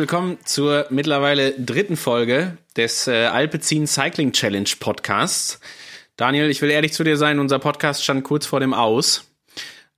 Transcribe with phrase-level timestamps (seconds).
[0.00, 5.60] willkommen zur mittlerweile dritten Folge des äh, Alpecin Cycling Challenge Podcasts.
[6.16, 9.30] Daniel, ich will ehrlich zu dir sein, unser Podcast stand kurz vor dem Aus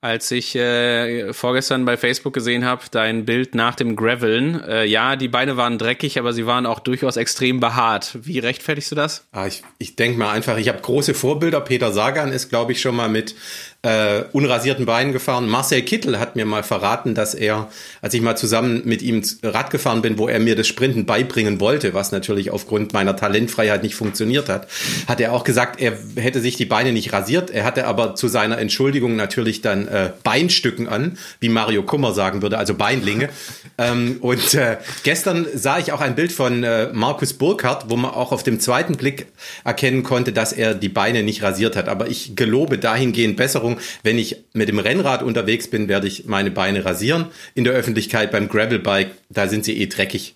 [0.02, 4.60] als ich äh, vorgestern bei Facebook gesehen habe, dein Bild nach dem Graveln.
[4.64, 8.18] Äh, ja, die Beine waren dreckig, aber sie waren auch durchaus extrem behaart.
[8.20, 9.28] Wie rechtfertigst du das?
[9.30, 11.60] Ah, ich ich denke mal einfach, ich habe große Vorbilder.
[11.60, 13.36] Peter Sagan ist, glaube ich, schon mal mit
[13.84, 15.48] äh, unrasierten Beinen gefahren.
[15.48, 17.68] Marcel Kittel hat mir mal verraten, dass er,
[18.00, 21.58] als ich mal zusammen mit ihm Rad gefahren bin, wo er mir das Sprinten beibringen
[21.58, 24.68] wollte, was natürlich aufgrund meiner Talentfreiheit nicht funktioniert hat,
[25.08, 27.50] hat er auch gesagt, er hätte sich die Beine nicht rasiert.
[27.50, 32.40] Er hatte aber zu seiner Entschuldigung natürlich dann äh, Beinstücken an, wie Mario Kummer sagen
[32.40, 33.30] würde, also Beinlinge.
[33.78, 38.12] ähm, und äh, gestern sah ich auch ein Bild von äh, Markus Burkhardt, wo man
[38.12, 39.26] auch auf dem zweiten Blick
[39.64, 41.88] erkennen konnte, dass er die Beine nicht rasiert hat.
[41.88, 46.26] Aber ich gelobe dahingehend Besserung Erfahrung, wenn ich mit dem Rennrad unterwegs bin, werde ich
[46.26, 47.26] meine Beine rasieren.
[47.54, 50.34] In der Öffentlichkeit beim Gravelbike, da sind sie eh dreckig.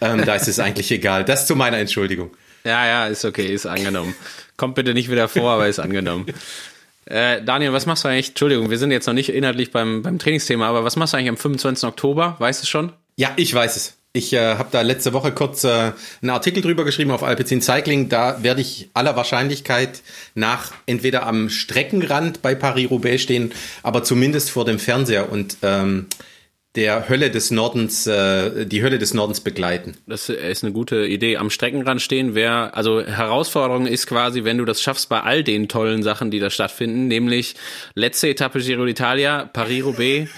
[0.00, 1.24] Ähm, da ist es eigentlich egal.
[1.24, 2.30] Das zu meiner Entschuldigung.
[2.64, 4.14] Ja, ja, ist okay, ist angenommen.
[4.56, 6.26] Kommt bitte nicht wieder vor, aber ist angenommen.
[7.04, 8.30] Äh, Daniel, was machst du eigentlich?
[8.30, 11.28] Entschuldigung, wir sind jetzt noch nicht inhaltlich beim, beim Trainingsthema, aber was machst du eigentlich
[11.28, 11.88] am 25.
[11.88, 12.34] Oktober?
[12.40, 12.92] Weißt du schon?
[13.14, 13.96] Ja, ich weiß es.
[14.16, 18.08] Ich äh, habe da letzte Woche kurz äh, einen Artikel drüber geschrieben auf Alpecin Cycling.
[18.08, 20.00] Da werde ich aller Wahrscheinlichkeit
[20.34, 26.06] nach entweder am Streckenrand bei Paris-Roubaix stehen, aber zumindest vor dem Fernseher und ähm,
[26.76, 29.98] der Hölle des Nordens, äh, die Hölle des Nordens begleiten.
[30.06, 31.36] Das ist eine gute Idee.
[31.36, 35.68] Am Streckenrand stehen wäre, also Herausforderung ist quasi, wenn du das schaffst bei all den
[35.68, 37.54] tollen Sachen, die da stattfinden, nämlich
[37.94, 40.30] letzte Etappe Giro d'Italia, Paris-Roubaix,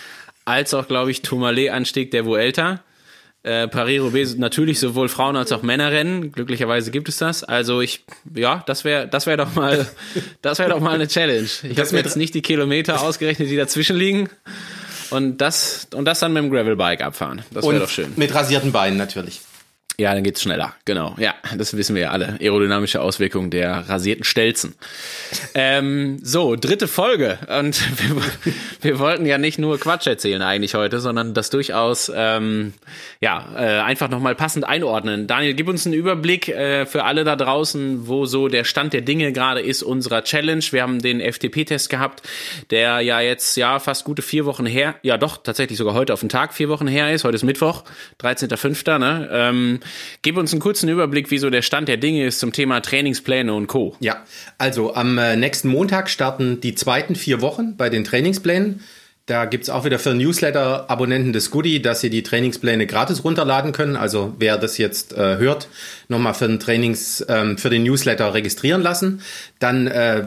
[0.45, 2.81] als auch, glaube ich, Tourmalet-Anstieg der Vuelta
[3.43, 6.33] äh, Paris-Roubaix natürlich sowohl Frauen als auch Männerrennen.
[6.33, 7.45] Glücklicherweise gibt es das.
[7.45, 8.05] Also ich,
[8.35, 9.87] ja, das wäre, das wäre doch mal,
[10.43, 11.49] das wäre doch mal eine Challenge.
[11.63, 14.29] Ich habe mir jetzt nicht die Kilometer ausgerechnet, die dazwischen liegen.
[15.11, 17.43] Und das, und das dann mit dem Gravelbike abfahren.
[17.51, 18.13] Das wäre doch schön.
[18.17, 19.41] Mit rasierten Beinen natürlich.
[20.01, 20.75] Ja, dann geht's schneller.
[20.85, 21.17] Genau.
[21.19, 22.39] Ja, das wissen wir ja alle.
[22.41, 24.77] Aerodynamische Auswirkungen der rasierten Stelzen.
[25.55, 27.37] Ähm, so, dritte Folge.
[27.49, 28.23] Und wir,
[28.81, 32.75] wir, wollten ja nicht nur Quatsch erzählen eigentlich heute, sondern das durchaus ähm,
[33.21, 35.27] ja äh, einfach nochmal passend einordnen.
[35.27, 39.01] Daniel, gib uns einen Überblick äh, für alle da draußen, wo so der Stand der
[39.01, 40.63] Dinge gerade ist unserer Challenge.
[40.71, 42.23] Wir haben den FTP-Test gehabt,
[42.71, 46.21] der ja jetzt ja fast gute vier Wochen her, ja doch tatsächlich sogar heute auf
[46.21, 47.25] den Tag vier Wochen her ist.
[47.25, 47.83] Heute ist Mittwoch,
[48.21, 48.99] 13.05.
[48.99, 49.29] Ne?
[49.33, 49.81] Ähm,
[50.23, 53.53] Gib uns einen kurzen Überblick, wie so der Stand der Dinge ist zum Thema Trainingspläne
[53.53, 53.97] und Co.
[54.01, 54.25] Ja,
[54.59, 58.81] also am äh, nächsten Montag starten die zweiten vier Wochen bei den Trainingsplänen.
[59.29, 63.73] Da gibt es auch wieder für Newsletter-Abonnenten das Goodie, dass sie die Trainingspläne gratis runterladen
[63.73, 63.95] können.
[63.95, 65.69] Also wer das jetzt äh, hört,
[66.09, 69.21] nochmal für den Trainings, ähm, für den Newsletter registrieren lassen.
[69.59, 70.25] Dann äh,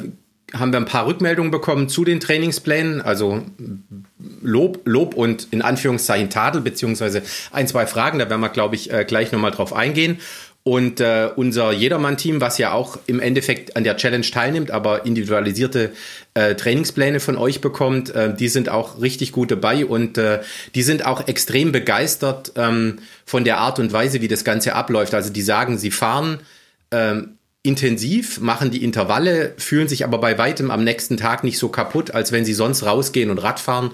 [0.53, 3.43] haben wir ein paar Rückmeldungen bekommen zu den Trainingsplänen, also
[4.41, 8.91] Lob, Lob und in Anführungszeichen Tadel, beziehungsweise ein, zwei Fragen, da werden wir, glaube ich,
[8.91, 10.19] äh, gleich nochmal drauf eingehen.
[10.63, 15.91] Und äh, unser Jedermann-Team, was ja auch im Endeffekt an der Challenge teilnimmt, aber individualisierte
[16.35, 20.41] äh, Trainingspläne von euch bekommt, äh, die sind auch richtig gut dabei und äh,
[20.75, 25.15] die sind auch extrem begeistert ähm, von der Art und Weise, wie das Ganze abläuft.
[25.15, 26.41] Also die sagen, sie fahren
[26.91, 31.69] ähm, intensiv, machen die Intervalle, fühlen sich aber bei weitem am nächsten Tag nicht so
[31.69, 33.91] kaputt, als wenn sie sonst rausgehen und Radfahren.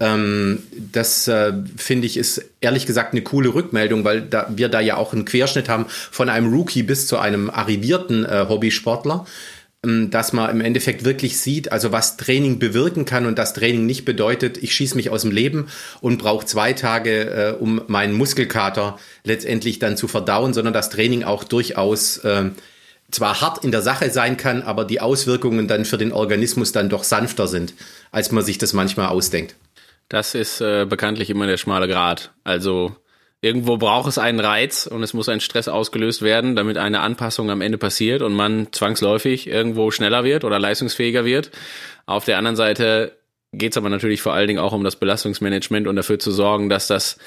[0.00, 0.62] Ähm,
[0.92, 4.96] das äh, finde ich ist ehrlich gesagt eine coole Rückmeldung, weil da, wir da ja
[4.96, 9.26] auch einen Querschnitt haben von einem Rookie bis zu einem arrivierten äh, Hobbysportler
[9.84, 13.84] ähm, dass man im Endeffekt wirklich sieht, also was Training bewirken kann und das Training
[13.84, 15.66] nicht bedeutet, ich schieße mich aus dem Leben
[16.00, 21.24] und brauche zwei Tage, äh, um meinen Muskelkater letztendlich dann zu verdauen, sondern das Training
[21.24, 22.50] auch durchaus äh,
[23.12, 26.88] zwar hart in der Sache sein kann, aber die Auswirkungen dann für den Organismus dann
[26.88, 27.74] doch sanfter sind,
[28.10, 29.54] als man sich das manchmal ausdenkt.
[30.08, 32.32] Das ist äh, bekanntlich immer der schmale Grat.
[32.44, 32.96] Also
[33.40, 37.50] irgendwo braucht es einen Reiz und es muss ein Stress ausgelöst werden, damit eine Anpassung
[37.50, 41.50] am Ende passiert und man zwangsläufig irgendwo schneller wird oder leistungsfähiger wird.
[42.06, 43.12] Auf der anderen Seite
[43.52, 46.70] geht es aber natürlich vor allen Dingen auch um das Belastungsmanagement und dafür zu sorgen,
[46.70, 47.18] dass das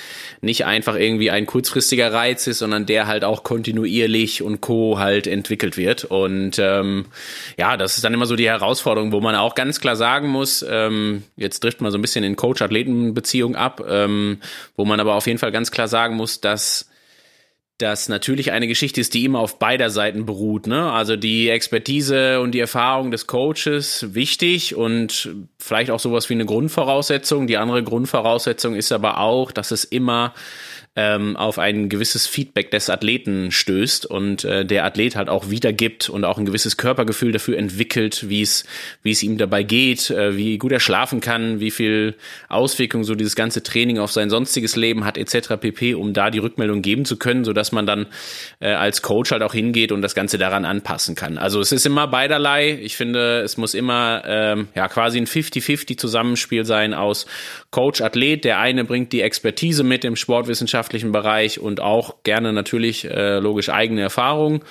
[0.41, 5.27] nicht einfach irgendwie ein kurzfristiger Reiz ist, sondern der halt auch kontinuierlich und co halt
[5.27, 6.03] entwickelt wird.
[6.05, 7.05] Und ähm,
[7.57, 10.65] ja, das ist dann immer so die Herausforderung, wo man auch ganz klar sagen muss,
[10.67, 14.39] ähm, jetzt trifft man so ein bisschen in Coach-Athleten-Beziehung ab, ähm,
[14.75, 16.89] wo man aber auf jeden Fall ganz klar sagen muss, dass
[17.77, 20.65] das natürlich eine Geschichte ist, die immer auf beider Seiten beruht.
[20.65, 20.91] Ne?
[20.91, 25.29] Also die Expertise und die Erfahrung des Coaches wichtig und
[25.59, 27.47] vielleicht auch sowas wie eine Grundvoraussetzung.
[27.47, 30.33] Die andere Grundvoraussetzung ist aber auch, dass es immer
[30.95, 36.09] ähm, auf ein gewisses Feedback des Athleten stößt und äh, der Athlet halt auch wiedergibt
[36.09, 38.63] und auch ein gewisses Körpergefühl dafür entwickelt, wie es
[39.03, 42.15] wie es ihm dabei geht, äh, wie gut er schlafen kann, wie viel
[42.47, 45.57] Auswirkungen so dieses ganze Training auf sein sonstiges Leben hat etc.
[45.59, 48.07] pp, um da die Rückmeldung geben zu können, so dass man dann
[48.61, 51.37] äh, als Coach halt auch hingeht und das Ganze daran anpassen kann.
[51.37, 52.79] Also es ist immer beiderlei.
[52.81, 57.25] Ich finde, es muss immer ähm, ja quasi ein 50-50 Zusammenspiel sein aus
[57.75, 58.45] Coach, Athlet.
[58.45, 63.67] Der eine bringt die Expertise mit im sportwissenschaftlichen Bereich und auch gerne natürlich äh, logisch
[63.67, 64.61] eigene Erfahrungen.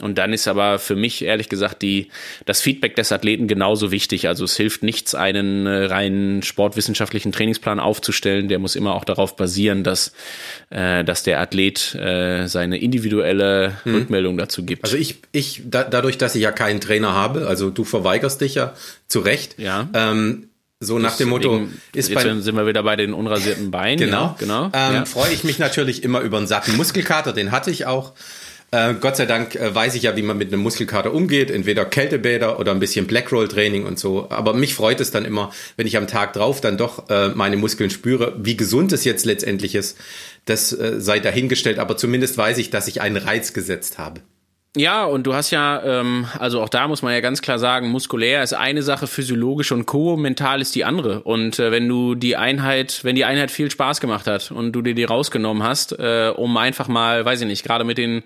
[0.00, 2.08] Und dann ist aber für mich ehrlich gesagt die,
[2.46, 4.26] das Feedback des Athleten genauso wichtig.
[4.26, 8.48] Also es hilft nichts, einen äh, reinen sportwissenschaftlichen Trainingsplan aufzustellen.
[8.48, 10.14] Der muss immer auch darauf basieren, dass,
[10.70, 13.96] äh, dass der Athlet äh, seine individuelle hm.
[13.96, 14.84] Rückmeldung dazu gibt.
[14.84, 18.54] Also ich, ich da, dadurch, dass ich ja keinen Trainer habe, also du verweigerst dich
[18.54, 18.72] ja
[19.08, 19.58] zu Recht.
[19.58, 19.90] Ja.
[19.92, 20.48] Ähm,
[20.80, 23.98] so nach dem Motto, ist jetzt bei, sind wir wieder bei den unrasierten Beinen.
[23.98, 24.64] Genau, ja, genau.
[24.66, 25.04] Ähm, ja.
[25.06, 28.12] Freue ich mich natürlich immer über einen satten Muskelkater, den hatte ich auch.
[28.72, 31.84] Äh, Gott sei Dank äh, weiß ich ja, wie man mit einem Muskelkater umgeht, entweder
[31.84, 34.26] Kältebäder oder ein bisschen Blackroll-Training und so.
[34.28, 37.56] Aber mich freut es dann immer, wenn ich am Tag drauf dann doch äh, meine
[37.56, 38.34] Muskeln spüre.
[38.38, 39.96] Wie gesund es jetzt letztendlich ist,
[40.44, 41.78] das äh, sei dahingestellt.
[41.78, 44.20] Aber zumindest weiß ich, dass ich einen Reiz gesetzt habe.
[44.76, 47.88] Ja, und du hast ja, ähm, also auch da muss man ja ganz klar sagen,
[47.88, 51.20] muskulär ist eine Sache, physiologisch und co, mental ist die andere.
[51.22, 54.82] Und äh, wenn du die Einheit, wenn die Einheit viel Spaß gemacht hat und du
[54.82, 58.22] dir die rausgenommen hast, äh, um einfach mal, weiß ich nicht, gerade mit den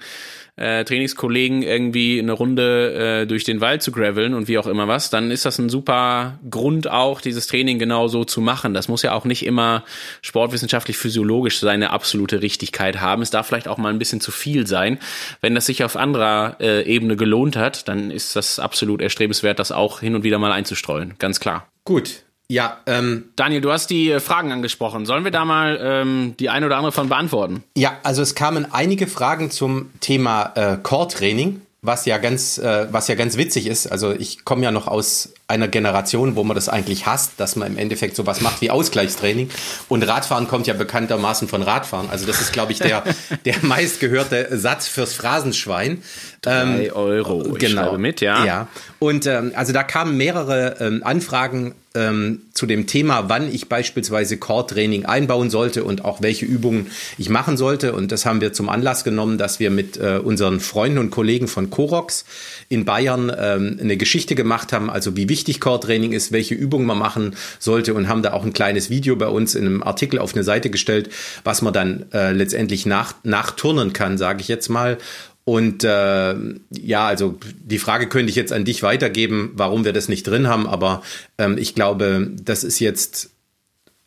[0.60, 4.86] äh, Trainingskollegen irgendwie eine Runde äh, durch den Wald zu graveln und wie auch immer
[4.88, 8.74] was, dann ist das ein super Grund auch, dieses Training genau so zu machen.
[8.74, 9.84] Das muss ja auch nicht immer
[10.20, 13.22] sportwissenschaftlich physiologisch seine absolute Richtigkeit haben.
[13.22, 14.98] Es darf vielleicht auch mal ein bisschen zu viel sein.
[15.40, 19.72] Wenn das sich auf anderer äh, Ebene gelohnt hat, dann ist das absolut erstrebenswert, das
[19.72, 21.14] auch hin und wieder mal einzustreuen.
[21.18, 21.68] Ganz klar.
[21.84, 25.06] Gut, ja, ähm, Daniel, du hast die äh, Fragen angesprochen.
[25.06, 27.62] Sollen wir da mal ähm, die eine oder andere von beantworten?
[27.76, 33.06] Ja, also es kamen einige Fragen zum Thema äh, Core-Training, was ja ganz, äh, was
[33.06, 33.86] ja ganz witzig ist.
[33.86, 37.68] Also ich komme ja noch aus einer Generation, wo man das eigentlich hasst, dass man
[37.68, 39.50] im Endeffekt sowas macht wie Ausgleichstraining.
[39.88, 42.08] Und Radfahren kommt ja bekanntermaßen von Radfahren.
[42.08, 43.02] Also das ist, glaube ich, der,
[43.44, 46.02] der meistgehörte Satz fürs Phrasenschwein.
[46.40, 47.56] Drei ähm, Euro.
[47.56, 47.98] Ich genau.
[47.98, 48.44] mit, ja.
[48.44, 48.68] Ja.
[48.98, 54.36] Und ähm, also da kamen mehrere ähm, Anfragen ähm, zu dem Thema, wann ich beispielsweise
[54.36, 57.92] Core-Training einbauen sollte und auch welche Übungen ich machen sollte.
[57.92, 61.48] Und das haben wir zum Anlass genommen, dass wir mit äh, unseren Freunden und Kollegen
[61.48, 62.24] von Corox
[62.68, 66.98] in Bayern ähm, eine Geschichte gemacht haben, also wie wichtig Core-Training ist, welche Übungen man
[66.98, 70.34] machen sollte und haben da auch ein kleines Video bei uns in einem Artikel auf
[70.34, 71.10] eine Seite gestellt,
[71.44, 74.98] was man dann äh, letztendlich nach, nachturnen kann, sage ich jetzt mal.
[75.44, 76.34] Und äh,
[76.70, 80.46] ja, also die Frage könnte ich jetzt an dich weitergeben, warum wir das nicht drin
[80.46, 81.02] haben, aber
[81.38, 83.30] ähm, ich glaube, das ist jetzt,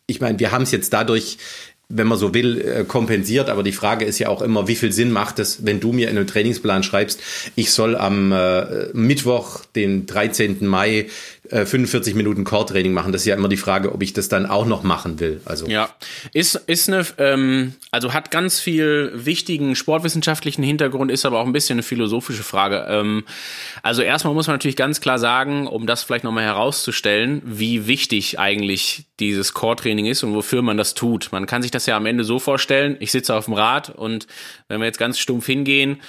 [0.08, 1.38] ich meine, wir haben es jetzt dadurch
[1.90, 3.50] wenn man so will, äh, kompensiert.
[3.50, 6.10] Aber die Frage ist ja auch immer, wie viel Sinn macht es, wenn du mir
[6.10, 7.20] in einem Trainingsplan schreibst,
[7.56, 10.66] ich soll am äh, Mittwoch, den 13.
[10.66, 11.08] Mai,
[11.50, 13.12] 45 äh, Minuten Core-Training machen.
[13.12, 15.42] Das ist ja immer die Frage, ob ich das dann auch noch machen will.
[15.44, 15.90] Also ja,
[16.34, 21.51] ist ist eine ähm, also hat ganz viel wichtigen sportwissenschaftlichen Hintergrund, ist aber auch ein
[21.51, 22.86] bisschen eine philosophische Frage.
[22.88, 23.25] Ähm,
[23.81, 28.39] also erstmal muss man natürlich ganz klar sagen, um das vielleicht nochmal herauszustellen, wie wichtig
[28.39, 31.29] eigentlich dieses Core-Training ist und wofür man das tut.
[31.34, 34.27] Man kann sich das ja am Ende so vorstellen: Ich sitze auf dem Rad und
[34.70, 36.00] wenn wir jetzt ganz stumpf hingehen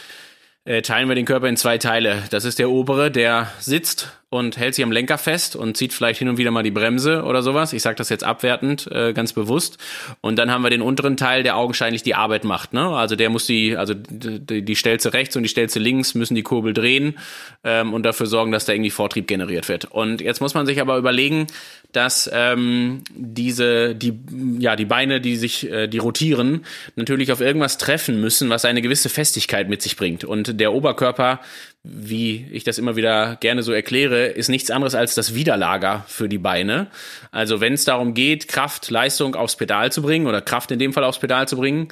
[0.65, 2.23] äh, teilen wir den Körper in zwei Teile.
[2.31, 6.19] Das ist der obere, der sitzt und hält sich am Lenker fest und zieht vielleicht
[6.19, 7.73] hin und wieder mal die Bremse oder sowas.
[7.73, 9.79] Ich sage das jetzt abwertend, äh, ganz bewusst.
[10.23, 12.73] Und dann haben wir den unteren Teil, der augenscheinlich die Arbeit macht.
[12.73, 12.85] Ne?
[12.85, 16.43] Also der muss die, also die, die Stelze rechts und die Stelze links müssen die
[16.43, 17.17] Kurbel drehen
[17.63, 19.85] ähm, und dafür sorgen, dass da irgendwie Vortrieb generiert wird.
[19.85, 21.47] Und jetzt muss man sich aber überlegen,
[21.93, 24.19] dass ähm, diese, die,
[24.59, 26.65] ja, die Beine, die sich, äh, die rotieren,
[26.97, 30.25] natürlich auf irgendwas treffen müssen, was eine gewisse Festigkeit mit sich bringt.
[30.25, 31.39] Und der Oberkörper
[31.87, 36.31] wie ich das immer wieder gerne so erkläre, ist nichts anderes als das Widerlager für
[36.31, 36.87] die Beine.
[37.31, 40.95] Also wenn es darum geht, Kraft, Leistung aufs Pedal zu bringen oder Kraft in dem
[40.95, 41.89] Fall aufs Pedal zu bringen,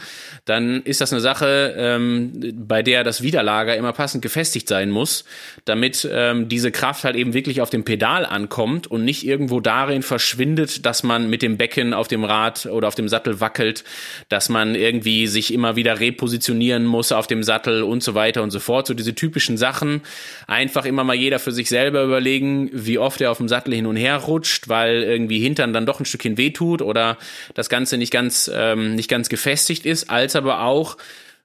[0.46, 2.32] dann ist das eine Sache, ähm,
[2.66, 5.26] bei der das Widerlager immer passend gefestigt sein muss,
[5.66, 10.02] damit ähm, diese Kraft halt eben wirklich auf dem Pedal ankommt und nicht irgendwo darin
[10.02, 13.84] verschwindet, dass man mit dem Becken auf dem Rad oder auf dem Sattel wackelt,
[14.30, 18.52] dass man irgendwie sich immer wieder repositionieren muss auf dem Sattel und so weiter und
[18.52, 18.86] so fort.
[18.86, 20.02] So diese typischen Sachen Sachen.
[20.46, 23.86] Einfach immer mal jeder für sich selber überlegen, wie oft er auf dem Sattel hin
[23.86, 27.18] und her rutscht, weil irgendwie Hintern dann doch ein Stückchen wehtut oder
[27.54, 30.96] das Ganze nicht ganz, ähm, nicht ganz gefestigt ist, als aber auch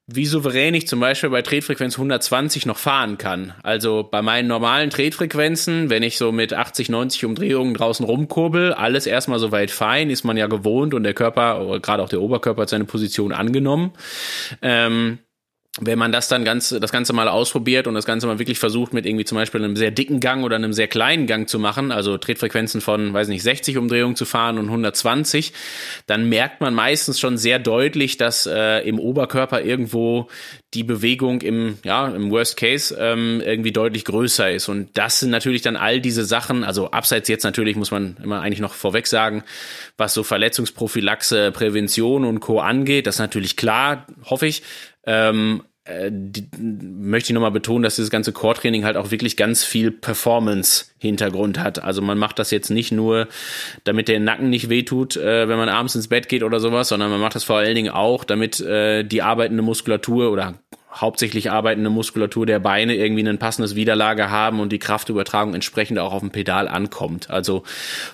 [0.10, 3.54] wie souverän ich zum Beispiel bei Tretfrequenz 120 noch fahren kann.
[3.62, 9.06] Also bei meinen normalen Tretfrequenzen, wenn ich so mit 80, 90 Umdrehungen draußen rumkurbel, alles
[9.06, 12.70] erstmal soweit fein, ist man ja gewohnt und der Körper, gerade auch der Oberkörper hat
[12.70, 13.92] seine Position angenommen.
[14.62, 15.20] Ähm,
[15.80, 18.94] wenn man das dann ganz, das Ganze mal ausprobiert und das Ganze mal wirklich versucht,
[18.94, 21.92] mit irgendwie zum Beispiel einem sehr dicken Gang oder einem sehr kleinen Gang zu machen,
[21.92, 25.54] also Tretfrequenzen von, weiß nicht, 60 Umdrehungen zu fahren und 120,
[26.08, 30.28] dann merkt man meistens schon sehr deutlich, dass äh, im Oberkörper irgendwo
[30.74, 34.68] die Bewegung im, ja, im Worst Case ähm, irgendwie deutlich größer ist.
[34.68, 38.42] Und das sind natürlich dann all diese Sachen, also abseits jetzt natürlich muss man immer
[38.42, 39.44] eigentlich noch vorweg sagen,
[39.96, 42.60] was so Verletzungsprophylaxe, Prävention und Co.
[42.60, 44.64] angeht, das ist natürlich klar, hoffe ich.
[45.08, 49.64] Ähm, äh, die, möchte ich nochmal betonen, dass dieses ganze Core-Training halt auch wirklich ganz
[49.64, 51.82] viel Performance-Hintergrund hat.
[51.82, 53.28] Also man macht das jetzt nicht nur,
[53.86, 57.10] damit der Nacken nicht wehtut, äh, wenn man abends ins Bett geht oder sowas, sondern
[57.10, 60.56] man macht das vor allen Dingen auch, damit äh, die arbeitende Muskulatur oder
[60.98, 66.14] hauptsächlich arbeitende Muskulatur der Beine irgendwie ein passendes Widerlager haben und die Kraftübertragung entsprechend auch
[66.14, 67.30] auf dem Pedal ankommt.
[67.30, 67.64] Also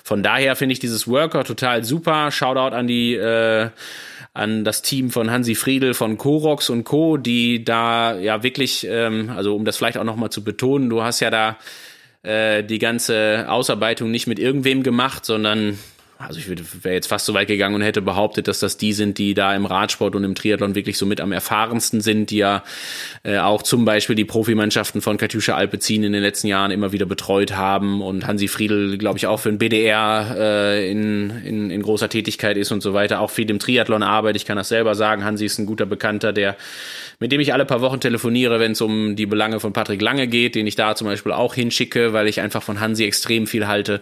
[0.02, 2.30] von daher finde ich dieses Worker total super.
[2.30, 3.70] Shoutout an die äh,
[4.34, 9.30] an das Team von Hansi Friedel von Korox und Co., die da ja wirklich, ähm,
[9.30, 11.56] also um das vielleicht auch nochmal zu betonen, du hast ja da
[12.24, 15.78] äh, die ganze Ausarbeitung nicht mit irgendwem gemacht, sondern
[16.26, 19.18] also ich wäre jetzt fast so weit gegangen und hätte behauptet, dass das die sind,
[19.18, 22.62] die da im Radsport und im Triathlon wirklich so mit am erfahrensten sind, die ja
[23.22, 27.06] äh, auch zum Beispiel die Profimannschaften von Katjuscha Alpezin in den letzten Jahren immer wieder
[27.06, 31.82] betreut haben und Hansi Friedel, glaube ich, auch für den BDR äh, in, in, in
[31.82, 34.42] großer Tätigkeit ist und so weiter, auch viel im Triathlon arbeitet.
[34.42, 35.24] Ich kann das selber sagen.
[35.24, 36.56] Hansi ist ein guter Bekannter, der
[37.20, 40.26] mit dem ich alle paar Wochen telefoniere, wenn es um die Belange von Patrick Lange
[40.26, 43.66] geht, den ich da zum Beispiel auch hinschicke, weil ich einfach von Hansi extrem viel
[43.66, 44.00] halte.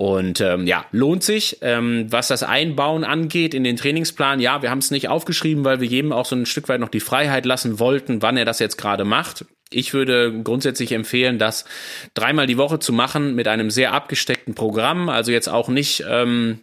[0.00, 1.58] Und ähm, ja, lohnt sich.
[1.60, 5.82] Ähm, was das Einbauen angeht in den Trainingsplan, ja, wir haben es nicht aufgeschrieben, weil
[5.82, 8.60] wir jedem auch so ein Stück weit noch die Freiheit lassen wollten, wann er das
[8.60, 9.44] jetzt gerade macht.
[9.70, 11.66] Ich würde grundsätzlich empfehlen, das
[12.14, 15.10] dreimal die Woche zu machen mit einem sehr abgesteckten Programm.
[15.10, 16.02] Also jetzt auch nicht.
[16.08, 16.60] Ähm,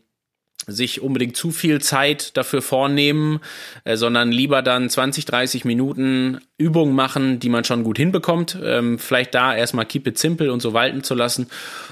[0.68, 3.40] sich unbedingt zu viel Zeit dafür vornehmen,
[3.86, 8.58] äh, sondern lieber dann 20, 30 Minuten Übungen machen, die man schon gut hinbekommt.
[8.62, 11.48] Ähm, vielleicht da erstmal keep it simple und so walten zu lassen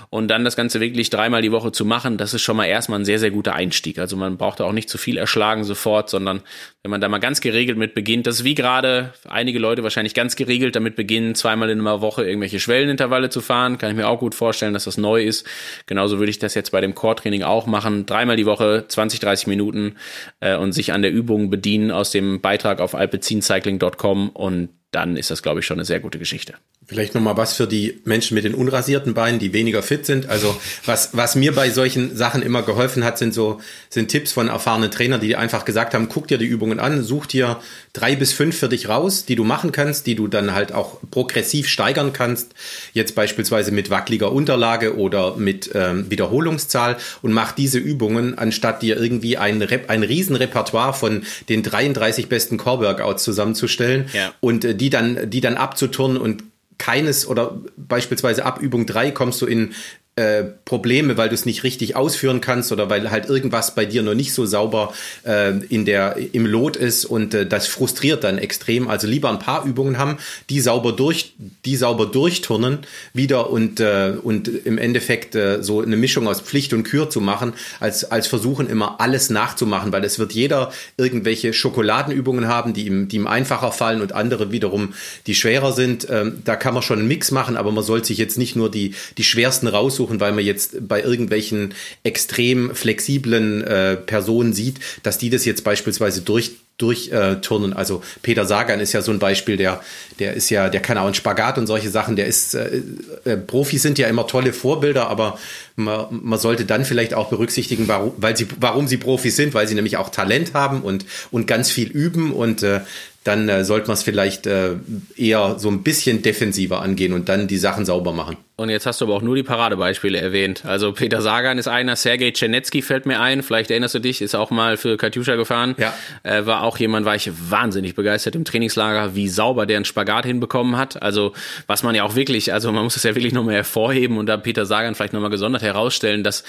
[0.10, 2.18] und dann das Ganze wirklich dreimal die Woche zu machen.
[2.18, 4.00] Das ist schon mal erstmal ein sehr, sehr guter Einstieg.
[4.00, 6.42] Also man braucht da auch nicht zu viel erschlagen sofort, sondern
[6.84, 10.14] wenn man da mal ganz geregelt mit beginnt, das ist wie gerade einige Leute wahrscheinlich
[10.14, 13.78] ganz geregelt damit beginnen, zweimal in einer Woche irgendwelche Schwellenintervalle zu fahren.
[13.78, 15.48] Kann ich mir auch gut vorstellen, dass das neu ist.
[15.86, 18.06] Genauso würde ich das jetzt bei dem Core-Training auch machen.
[18.06, 19.96] Dreimal die Woche, 20, 30 Minuten
[20.40, 25.30] äh, und sich an der Übung bedienen aus dem Beitrag auf alpezincycling.com und dann ist
[25.32, 26.56] das, glaube ich, schon eine sehr gute Geschichte.
[26.88, 30.30] Vielleicht nochmal was für die Menschen mit den unrasierten Beinen, die weniger fit sind.
[30.30, 34.50] Also was, was mir bei solchen Sachen immer geholfen hat, sind so sind Tipps von
[34.50, 37.60] erfahrenen Trainern, die einfach gesagt haben, guck dir die Übungen an, such dir
[37.94, 41.00] drei bis fünf für dich raus, die du machen kannst, die du dann halt auch
[41.10, 42.54] progressiv steigern kannst.
[42.94, 48.98] Jetzt beispielsweise mit wackeliger Unterlage oder mit ähm, Wiederholungszahl und mach diese Übungen, anstatt dir
[48.98, 54.34] irgendwie ein, Rep ein Riesenrepertoire von den 33 besten Core-Workouts zusammenzustellen ja.
[54.40, 56.44] und äh, die dann, die dann abzuturnen und
[56.78, 59.74] keines oder beispielsweise ab Übung 3 kommst du in
[60.18, 64.02] äh, Probleme, weil du es nicht richtig ausführen kannst oder weil halt irgendwas bei dir
[64.02, 64.94] noch nicht so sauber
[65.24, 68.88] äh, in der im Lot ist und äh, das frustriert dann extrem.
[68.88, 70.18] Also lieber ein paar Übungen haben,
[70.50, 71.34] die sauber durch
[71.66, 72.80] die sauber durchturnen
[73.12, 77.20] wieder und äh, und im Endeffekt äh, so eine Mischung aus Pflicht und Kür zu
[77.20, 82.86] machen, als als versuchen immer alles nachzumachen, weil es wird jeder irgendwelche Schokoladenübungen haben, die
[82.88, 84.94] ihm die ihm einfacher fallen und andere wiederum
[85.28, 86.08] die schwerer sind.
[86.10, 88.72] Ähm, da kann man schon einen Mix machen, aber man sollte sich jetzt nicht nur
[88.72, 94.80] die die schwersten raussuchen aussuchen, weil man jetzt bei irgendwelchen extrem flexiblen äh, Personen sieht,
[95.04, 97.72] dass die das jetzt beispielsweise durch durchturnen.
[97.72, 99.82] Äh, also Peter Sagan ist ja so ein Beispiel, der,
[100.20, 102.18] der ist ja, der kann auch einen Spagat und solche Sachen.
[102.18, 102.82] Der ist, äh,
[103.24, 105.40] äh, Profis sind ja immer tolle Vorbilder, aber
[105.78, 109.68] man, man sollte dann vielleicht auch berücksichtigen, warum, weil sie, warum sie Profis sind, weil
[109.68, 112.82] sie nämlich auch Talent haben und, und ganz viel üben und äh,
[113.26, 114.76] dann äh, sollte man es vielleicht äh,
[115.18, 118.38] eher so ein bisschen defensiver angehen und dann die Sachen sauber machen.
[118.56, 120.64] Und jetzt hast du aber auch nur die Paradebeispiele erwähnt.
[120.64, 124.36] Also Peter Sagan ist einer, Sergej Czernetski fällt mir ein, vielleicht erinnerst du dich, ist
[124.36, 125.76] auch mal für Katjuscha gefahren.
[125.80, 125.94] Ja.
[126.22, 130.28] Äh, war auch jemand, war ich wahnsinnig begeistert im Trainingslager, wie sauber der einen Spagat
[130.28, 131.02] hinbekommen hat.
[131.02, 131.34] Also
[131.66, 134.38] was man ja auch wirklich, also man muss es ja wirklich nochmal hervorheben und da
[134.38, 136.44] Peter Sagan vielleicht nochmal gesondert herausstellen, dass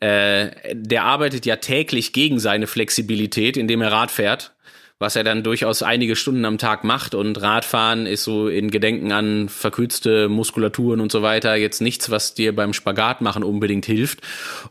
[0.00, 4.53] äh, der arbeitet ja täglich gegen seine Flexibilität, indem er Rad fährt
[5.04, 7.14] was er dann durchaus einige Stunden am Tag macht.
[7.14, 12.32] Und Radfahren ist so in Gedenken an verkürzte Muskulaturen und so weiter jetzt nichts, was
[12.32, 14.20] dir beim Spagat machen unbedingt hilft.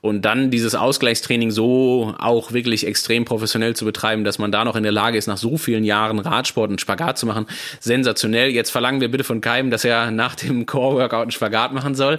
[0.02, 4.75] Und dann dieses Ausgleichstraining so auch wirklich extrem professionell zu betreiben, dass man da noch
[4.75, 7.46] in der Lage ist, nach so vielen Jahren Radsport und Spagat zu machen,
[7.80, 8.50] sensationell.
[8.50, 12.18] Jetzt verlangen wir bitte von Keim, dass er nach dem Core-Workout einen Spagat machen soll.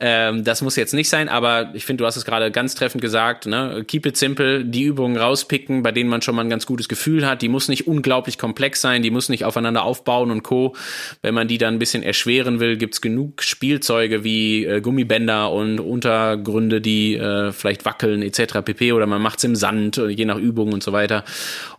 [0.00, 3.00] Ähm, das muss jetzt nicht sein, aber ich finde, du hast es gerade ganz treffend
[3.00, 3.86] gesagt, ne?
[3.88, 7.26] keep it simple, die Übungen rauspicken, bei denen man schon mal ein ganz gutes Gefühl
[7.26, 7.40] hat.
[7.40, 10.74] Die muss nicht unglaublich komplex sein, die muss nicht aufeinander aufbauen und Co.
[11.22, 15.78] Wenn man die dann ein bisschen erschweren will, gibt's genug Spielzeuge wie äh, Gummibänder und
[15.78, 18.60] Untergründe, die äh, vielleicht wackeln etc.
[18.64, 18.92] pp.
[18.92, 21.24] Oder man macht's im Sand, äh, je nach Übung und so weiter.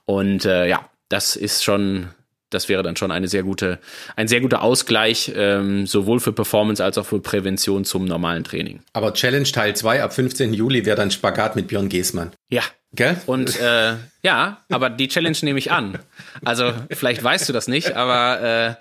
[0.05, 2.08] Und äh, ja, das ist schon
[2.55, 3.79] das wäre dann schon eine sehr gute,
[4.15, 8.79] ein sehr guter Ausgleich, ähm, sowohl für Performance als auch für Prävention zum normalen Training.
[8.94, 10.53] Aber Challenge Teil 2 ab 15.
[10.53, 12.32] Juli wäre dann Spagat mit Björn Geßmann.
[12.50, 12.62] Ja.
[12.95, 13.17] Gell?
[13.25, 15.99] Und äh, ja, aber die Challenge nehme ich an.
[16.43, 18.73] Also vielleicht weißt du das nicht, aber äh,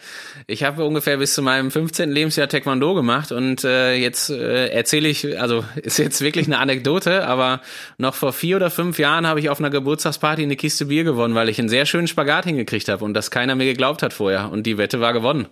[0.46, 2.10] ich habe ungefähr bis zu meinem 15.
[2.10, 7.26] Lebensjahr Taekwondo gemacht und äh, jetzt äh, erzähle ich, also ist jetzt wirklich eine Anekdote,
[7.26, 7.60] aber
[7.98, 11.34] noch vor vier oder fünf Jahren habe ich auf einer Geburtstagsparty eine Kiste Bier gewonnen,
[11.34, 14.50] weil ich einen sehr schönen Spagat hingekriegt habe und das keiner mir geglaubt hat vorher
[14.50, 15.46] und die Wette war gewonnen.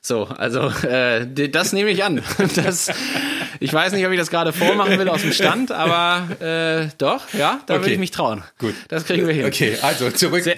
[0.00, 2.22] So, also äh, das nehme ich an.
[2.54, 2.92] Das,
[3.60, 7.22] ich weiß nicht, ob ich das gerade vormachen will aus dem Stand, aber äh, doch,
[7.32, 7.82] ja, da okay.
[7.82, 8.42] würde ich mich trauen.
[8.58, 8.74] Gut.
[8.88, 9.46] Das kriegen wir hin.
[9.46, 10.56] Okay, also zurück, Sehr,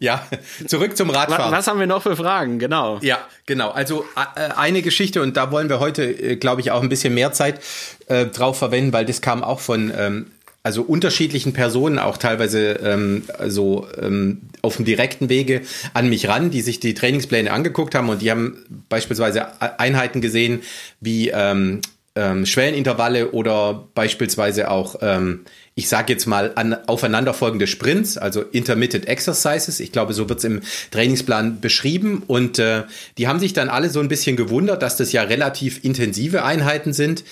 [0.00, 0.26] ja,
[0.66, 1.52] zurück zum Radfahren.
[1.52, 2.58] Was haben wir noch für Fragen?
[2.58, 2.98] Genau.
[3.02, 3.70] Ja, genau.
[3.70, 7.14] Also äh, eine Geschichte und da wollen wir heute, äh, glaube ich, auch ein bisschen
[7.14, 7.60] mehr Zeit
[8.08, 10.26] äh, drauf verwenden, weil das kam auch von ähm,
[10.62, 15.60] also unterschiedlichen Personen, auch teilweise ähm, so ähm, auf dem direkten Wege
[15.94, 20.62] an mich ran, die sich die Trainingspläne angeguckt haben und die haben beispielsweise Einheiten gesehen
[21.00, 21.82] wie ähm,
[22.16, 25.44] ähm, Schwellenintervalle oder beispielsweise auch, ähm,
[25.78, 29.78] ich sage jetzt mal, an, aufeinanderfolgende Sprints, also Intermittent Exercises.
[29.78, 32.22] Ich glaube, so wird es im Trainingsplan beschrieben.
[32.26, 32.84] Und äh,
[33.18, 36.94] die haben sich dann alle so ein bisschen gewundert, dass das ja relativ intensive Einheiten
[36.94, 37.24] sind.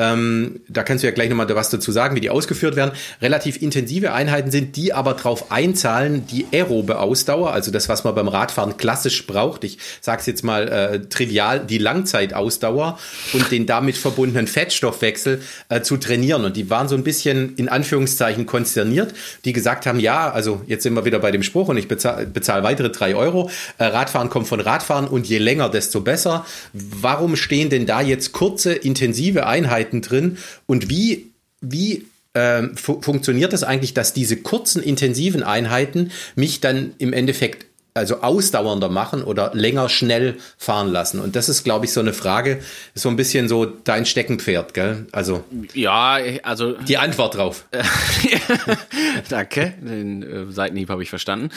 [0.00, 2.92] Ähm, da kannst du ja gleich nochmal was dazu sagen, wie die ausgeführt werden.
[3.20, 8.14] Relativ intensive Einheiten sind, die aber darauf einzahlen, die aerobe Ausdauer, also das, was man
[8.14, 9.64] beim Radfahren klassisch braucht.
[9.64, 12.98] Ich sage es jetzt mal äh, trivial, die Langzeitausdauer
[13.34, 16.44] und den damit verbundenen Fettstoffwechsel äh, zu trainieren.
[16.44, 19.12] Und die waren so ein bisschen in Anführungszeichen konsterniert,
[19.44, 22.26] die gesagt haben, ja, also jetzt sind wir wieder bei dem Spruch und ich bezahle
[22.26, 23.50] bezahl weitere drei Euro.
[23.78, 26.46] Äh, Radfahren kommt von Radfahren und je länger, desto besser.
[26.72, 33.00] Warum stehen denn da jetzt kurze, intensive Einheiten Einheiten drin und wie, wie ähm, fu
[33.02, 39.24] funktioniert das eigentlich, dass diese kurzen, intensiven Einheiten mich dann im Endeffekt also ausdauernder machen
[39.24, 41.18] oder länger schnell fahren lassen?
[41.18, 42.60] Und das ist, glaube ich, so eine Frage,
[42.94, 45.06] so ein bisschen so dein Steckenpferd, gell?
[45.10, 45.42] Also
[45.74, 47.64] ja, also die Antwort drauf.
[49.28, 51.50] Danke, den äh, Seitenhieb habe ich verstanden.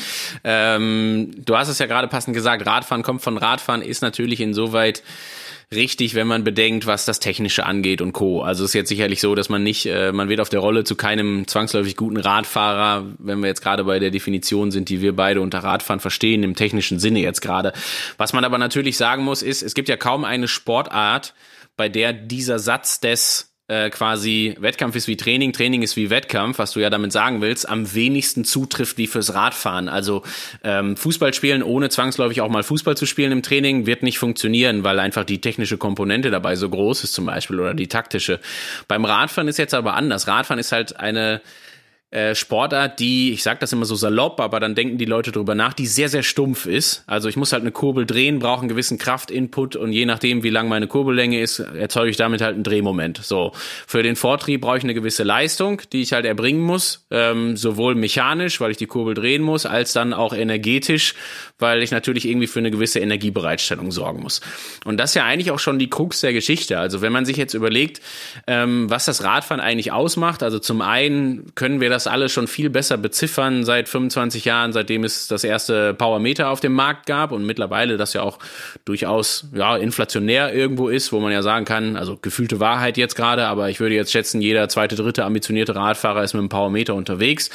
[0.44, 5.04] Ähm, du hast es ja gerade passend gesagt, Radfahren kommt von Radfahren, ist natürlich insoweit
[5.72, 8.42] richtig, wenn man bedenkt, was das Technische angeht und Co.
[8.42, 10.84] Also es ist jetzt sicherlich so, dass man nicht, äh, man wird auf der Rolle
[10.84, 15.16] zu keinem zwangsläufig guten Radfahrer, wenn wir jetzt gerade bei der Definition sind, die wir
[15.16, 17.74] beide unter Radfahren verstehen, im technischen Sinne jetzt gerade.
[18.18, 21.34] Was man aber natürlich sagen muss, ist, es gibt ja kaum eine Sportart,
[21.76, 26.60] bei der dieser Satz des äh, quasi Wettkampf ist wie Training, Training ist wie Wettkampf,
[26.60, 29.88] was du ja damit sagen willst, am wenigsten zutrifft wie fürs Radfahren.
[29.88, 30.24] Also
[30.64, 34.84] ähm, Fußball spielen, ohne zwangsläufig auch mal Fußball zu spielen im Training, wird nicht funktionieren,
[34.84, 38.40] weil einfach die technische Komponente dabei so groß ist zum Beispiel oder die taktische.
[38.90, 40.28] Beim Radfahren ist jetzt aber anders.
[40.28, 41.42] Radfahren ist halt eine
[42.14, 45.56] äh, Sportart, die, ich sag das immer so salopp, aber dann denken die Leute drüber
[45.56, 47.04] nach, die sehr, sehr stumpf ist.
[47.08, 50.52] Also ich muss halt eine Kurbel drehen, brauche einen gewissen Kraftinput und je nachdem, wie
[50.52, 53.18] lang meine Kurbellänge ist, erzeuge ich damit halt einen Drehmoment.
[53.18, 53.52] So,
[53.88, 57.96] für den Vortrieb brauche ich eine gewisse Leistung, die ich halt erbringen muss, ähm, sowohl
[57.96, 61.16] mechanisch, weil ich die Kurbel drehen muss, als dann auch energetisch,
[61.64, 64.42] weil ich natürlich irgendwie für eine gewisse Energiebereitstellung sorgen muss.
[64.86, 66.78] Und das ist ja eigentlich auch schon die Krux der Geschichte.
[66.78, 68.02] Also wenn man sich jetzt überlegt,
[68.46, 72.48] ähm, was das Radfahren eigentlich ausmacht, also zum einen können wir das das alle schon
[72.48, 77.32] viel besser beziffern seit 25 Jahren, seitdem es das erste Powermeter auf dem Markt gab
[77.32, 78.40] und mittlerweile das ja auch
[78.86, 83.48] durchaus ja inflationär irgendwo ist, wo man ja sagen kann, also gefühlte Wahrheit jetzt gerade,
[83.48, 87.50] aber ich würde jetzt schätzen, jeder zweite, dritte ambitionierte Radfahrer ist mit einem Powermeter unterwegs,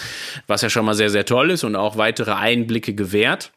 [0.46, 3.52] was ja schon mal sehr, sehr toll ist und auch weitere Einblicke gewährt.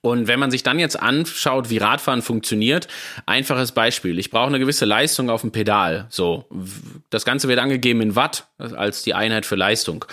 [0.00, 2.88] Und wenn man sich dann jetzt anschaut, wie Radfahren funktioniert,
[3.26, 4.18] einfaches Beispiel.
[4.18, 6.06] Ich brauche eine gewisse Leistung auf dem Pedal.
[6.08, 6.44] So,
[7.10, 10.04] das Ganze wird angegeben in Watt als die Einheit für Leistung.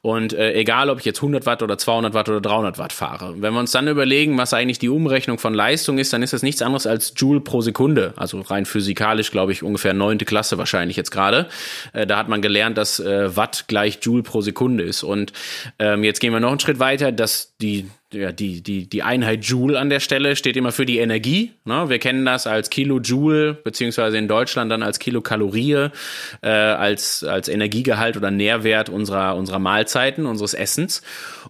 [0.00, 3.34] Und äh, egal, ob ich jetzt 100 Watt oder 200 Watt oder 300 Watt fahre.
[3.38, 6.42] Wenn wir uns dann überlegen, was eigentlich die Umrechnung von Leistung ist, dann ist das
[6.42, 8.14] nichts anderes als Joule pro Sekunde.
[8.16, 11.48] Also rein physikalisch, glaube ich, ungefähr neunte Klasse wahrscheinlich jetzt gerade.
[11.92, 15.02] Äh, da hat man gelernt, dass äh, Watt gleich Joule pro Sekunde ist.
[15.02, 15.32] Und
[15.78, 19.44] ähm, jetzt gehen wir noch einen Schritt weiter, dass die ja, die, die, die Einheit
[19.44, 21.52] Joule an der Stelle steht immer für die Energie.
[21.64, 21.88] Ne?
[21.88, 25.90] Wir kennen das als Kilojoule, beziehungsweise in Deutschland dann als Kilokalorie,
[26.42, 27.48] äh, als, als
[27.90, 31.02] Energiegehalt oder Nährwert unserer, unserer Mahlzeiten, unseres Essens.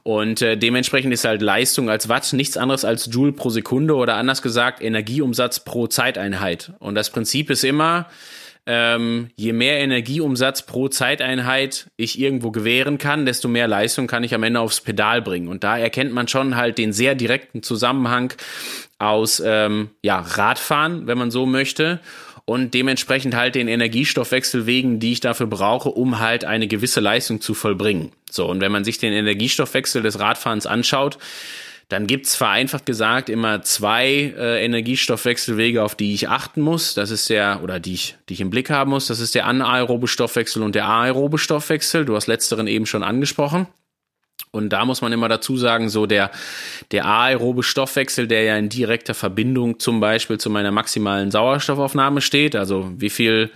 [0.02, 4.16] Und äh, dementsprechend ist halt Leistung als Watt nichts anderes als Joule pro Sekunde oder
[4.16, 6.72] anders gesagt Energieumsatz pro Zeiteinheit.
[6.78, 8.06] Und das Prinzip ist immer,
[8.66, 14.34] ähm, je mehr Energieumsatz pro Zeiteinheit ich irgendwo gewähren kann, desto mehr Leistung kann ich
[14.34, 15.48] am Ende aufs Pedal bringen.
[15.48, 18.32] Und da erkennt man schon halt den sehr direkten Zusammenhang
[18.98, 22.00] aus ähm, ja, Radfahren, wenn man so möchte,
[22.50, 27.54] und dementsprechend halt den Energiestoffwechselwegen, die ich dafür brauche, um halt eine gewisse Leistung zu
[27.54, 28.10] vollbringen.
[28.28, 31.18] So, und wenn man sich den Energiestoffwechsel des Radfahrens anschaut,
[31.90, 36.94] dann gibt's vereinfacht gesagt immer zwei äh, Energiestoffwechselwege, auf die ich achten muss.
[36.94, 39.06] Das ist der, oder die ich, die ich im Blick haben muss.
[39.06, 42.04] Das ist der anaerobe Stoffwechsel und der aerobe Stoffwechsel.
[42.04, 43.68] Du hast letzteren eben schon angesprochen.
[44.52, 46.30] Und da muss man immer dazu sagen, so der,
[46.90, 52.56] der aerobe Stoffwechsel, der ja in direkter Verbindung zum Beispiel zu meiner maximalen Sauerstoffaufnahme steht,
[52.56, 53.50] also wie viel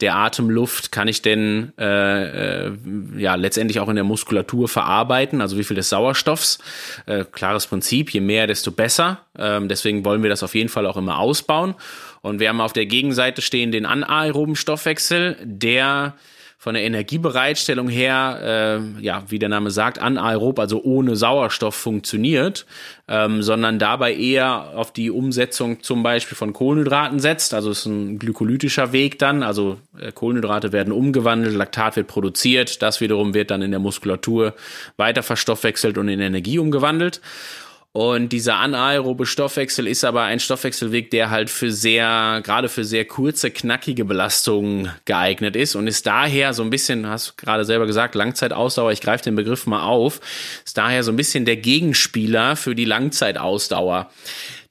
[0.00, 2.72] der Atemluft kann ich denn äh, äh,
[3.16, 6.58] ja letztendlich auch in der Muskulatur verarbeiten, also wie viel des Sauerstoffs.
[7.06, 9.22] Äh, klares Prinzip, je mehr, desto besser.
[9.36, 11.74] Ähm, deswegen wollen wir das auf jeden Fall auch immer ausbauen.
[12.22, 16.14] Und wir haben auf der Gegenseite stehen den anaeroben Stoffwechsel, der
[16.68, 22.66] von der Energiebereitstellung her, äh, ja, wie der Name sagt, anaerob, also ohne Sauerstoff funktioniert,
[23.08, 27.54] ähm, sondern dabei eher auf die Umsetzung zum Beispiel von Kohlenhydraten setzt.
[27.54, 32.82] Also es ist ein glykolytischer Weg dann, also äh, Kohlenhydrate werden umgewandelt, Laktat wird produziert,
[32.82, 34.52] das wiederum wird dann in der Muskulatur
[34.98, 37.22] weiter verstoffwechselt und in Energie umgewandelt.
[37.92, 43.06] Und dieser anaerobe Stoffwechsel ist aber ein Stoffwechselweg, der halt für sehr, gerade für sehr
[43.06, 47.86] kurze, knackige Belastungen geeignet ist und ist daher so ein bisschen, hast du gerade selber
[47.86, 50.20] gesagt, Langzeitausdauer, ich greife den Begriff mal auf,
[50.64, 54.10] ist daher so ein bisschen der Gegenspieler für die Langzeitausdauer.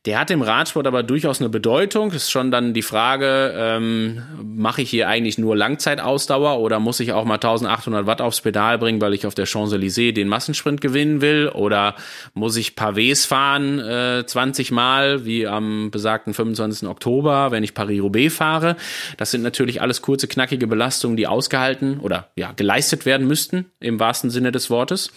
[0.08, 2.13] Der hat im Radsport aber durchaus eine Bedeutung.
[2.13, 7.12] Ist schon dann die Frage, ähm, mache ich hier eigentlich nur Langzeitausdauer oder muss ich
[7.12, 11.20] auch mal 1800 Watt aufs Pedal bringen, weil ich auf der Champs-Élysées den Massensprint gewinnen
[11.20, 11.50] will?
[11.50, 11.96] Oder
[12.34, 16.88] muss ich Pavés fahren äh, 20 Mal, wie am besagten 25.
[16.88, 18.78] Oktober, wenn ich Paris-Roubaix fahre?
[19.17, 24.00] Das sind natürlich alles kurze, knackige Belastungen, die ausgehalten oder ja, geleistet werden müssten, im
[24.00, 25.12] wahrsten Sinne des Wortes.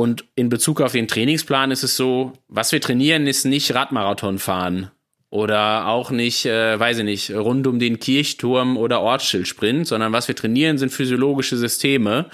[0.00, 4.38] Und in Bezug auf den Trainingsplan ist es so, was wir trainieren, ist nicht Radmarathon
[4.38, 4.90] fahren
[5.28, 10.26] oder auch nicht, äh, weiß ich nicht, rund um den Kirchturm oder Ortsschildsprint, sondern was
[10.26, 12.30] wir trainieren, sind physiologische Systeme,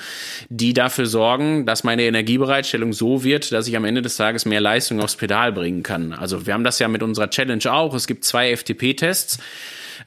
[0.49, 4.61] die dafür sorgen, dass meine Energiebereitstellung so wird, dass ich am Ende des Tages mehr
[4.61, 6.13] Leistung aufs Pedal bringen kann.
[6.13, 7.95] Also wir haben das ja mit unserer Challenge auch.
[7.95, 9.41] Es gibt zwei FTP-Tests.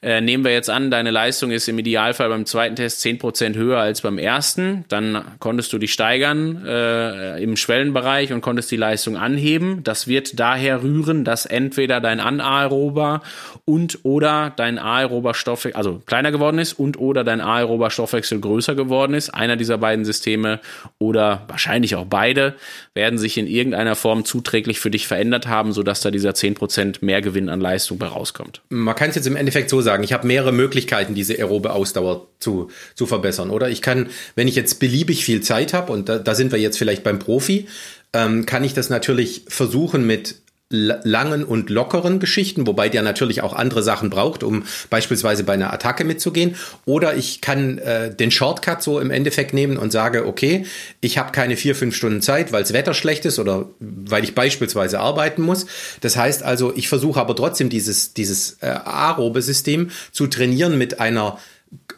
[0.01, 3.55] Äh, nehmen wir jetzt an, deine Leistung ist im Idealfall beim zweiten Test zehn Prozent
[3.55, 8.77] höher als beim ersten, dann konntest du dich steigern äh, im Schwellenbereich und konntest die
[8.77, 9.83] Leistung anheben.
[9.83, 13.21] Das wird daher rühren, dass entweder dein anaerober
[13.65, 18.75] und oder dein aerober Stoffwechsel, also kleiner geworden ist und oder dein aerober Stoffwechsel größer
[18.75, 19.29] geworden ist.
[19.29, 20.59] Einer dieser beiden Systeme
[20.97, 22.55] oder wahrscheinlich auch beide
[22.93, 27.01] werden sich in irgendeiner Form zuträglich für dich verändert haben, sodass da dieser zehn Prozent
[27.01, 28.61] Mehrgewinn an Leistung bei rauskommt.
[28.69, 32.27] Man kann es jetzt im Endeffekt so sagen, ich habe mehrere Möglichkeiten, diese aerobe Ausdauer
[32.39, 33.49] zu, zu verbessern.
[33.49, 36.59] Oder ich kann, wenn ich jetzt beliebig viel Zeit habe, und da, da sind wir
[36.59, 37.67] jetzt vielleicht beim Profi,
[38.13, 40.35] ähm, kann ich das natürlich versuchen mit
[40.71, 45.73] langen und lockeren Geschichten, wobei der natürlich auch andere Sachen braucht, um beispielsweise bei einer
[45.73, 46.55] Attacke mitzugehen.
[46.85, 50.67] Oder ich kann äh, den Shortcut so im Endeffekt nehmen und sage, okay,
[51.01, 54.35] ich habe keine vier, fünf Stunden Zeit, weil das Wetter schlecht ist oder weil ich
[54.35, 55.65] beispielsweise arbeiten muss.
[56.01, 60.99] Das heißt also, ich versuche aber trotzdem dieses, dieses äh, aerobe System zu trainieren mit
[60.99, 61.39] einer,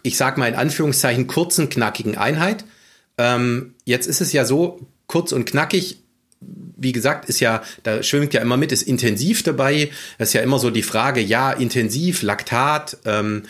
[0.01, 2.63] ich sag mal in Anführungszeichen, kurzen, knackigen Einheit.
[3.17, 5.97] Ähm, jetzt ist es ja so, kurz und knackig
[6.77, 9.91] wie gesagt, ist ja, da schwimmt ja immer mit, ist intensiv dabei.
[10.17, 13.43] Das ist ja immer so die Frage, ja, intensiv, Laktat, ähm,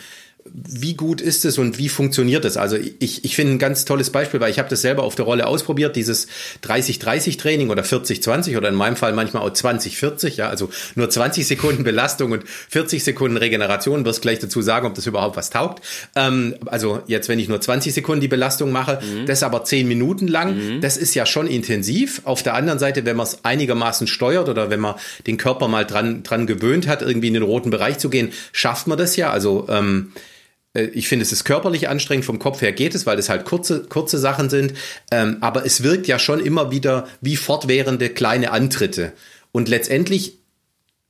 [0.54, 2.56] wie gut ist es und wie funktioniert es?
[2.56, 5.24] Also ich, ich finde ein ganz tolles Beispiel, weil ich habe das selber auf der
[5.24, 6.26] Rolle ausprobiert, dieses
[6.64, 11.84] 30-30-Training oder 40-20 oder in meinem Fall manchmal auch 20-40, ja, also nur 20 Sekunden
[11.84, 15.82] Belastung und 40 Sekunden Regeneration, wirst gleich dazu sagen, ob das überhaupt was taugt.
[16.16, 19.26] Ähm, also jetzt, wenn ich nur 20 Sekunden die Belastung mache, mhm.
[19.26, 20.80] das aber 10 Minuten lang, mhm.
[20.80, 22.22] das ist ja schon intensiv.
[22.24, 25.86] Auf der anderen Seite, wenn man es einigermaßen steuert oder wenn man den Körper mal
[25.86, 29.30] dran, dran gewöhnt hat, irgendwie in den roten Bereich zu gehen, schafft man das ja.
[29.30, 30.31] Also ähm, äh,
[30.74, 33.82] ich finde, es ist körperlich anstrengend, vom Kopf her geht es, weil es halt kurze,
[33.84, 34.72] kurze Sachen sind.
[35.10, 39.12] Ähm, aber es wirkt ja schon immer wieder wie fortwährende kleine Antritte.
[39.52, 40.38] Und letztendlich,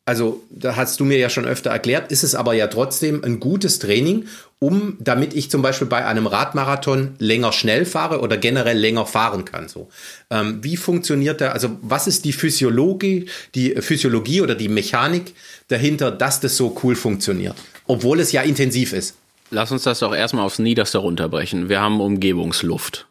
[0.04, 3.38] also da hast du mir ja schon öfter erklärt, ist es aber ja trotzdem ein
[3.38, 4.26] gutes Training,
[4.58, 9.44] um, damit ich zum Beispiel bei einem Radmarathon länger schnell fahre oder generell länger fahren
[9.44, 9.68] kann.
[9.68, 9.88] So,
[10.30, 11.50] ähm, wie funktioniert da?
[11.50, 15.34] Also was ist die Physiologie, die Physiologie oder die Mechanik
[15.68, 17.54] dahinter, dass das so cool funktioniert,
[17.86, 19.14] obwohl es ja intensiv ist?
[19.52, 21.68] Lass uns das doch erstmal aufs Niederste runterbrechen.
[21.68, 23.06] Wir haben Umgebungsluft.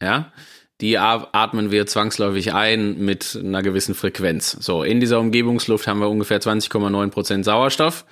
[0.00, 0.32] Ja?
[0.82, 4.58] Die atmen wir zwangsläufig ein mit einer gewissen Frequenz.
[4.60, 8.04] So, in dieser Umgebungsluft haben wir ungefähr 20,9 Prozent Sauerstoff.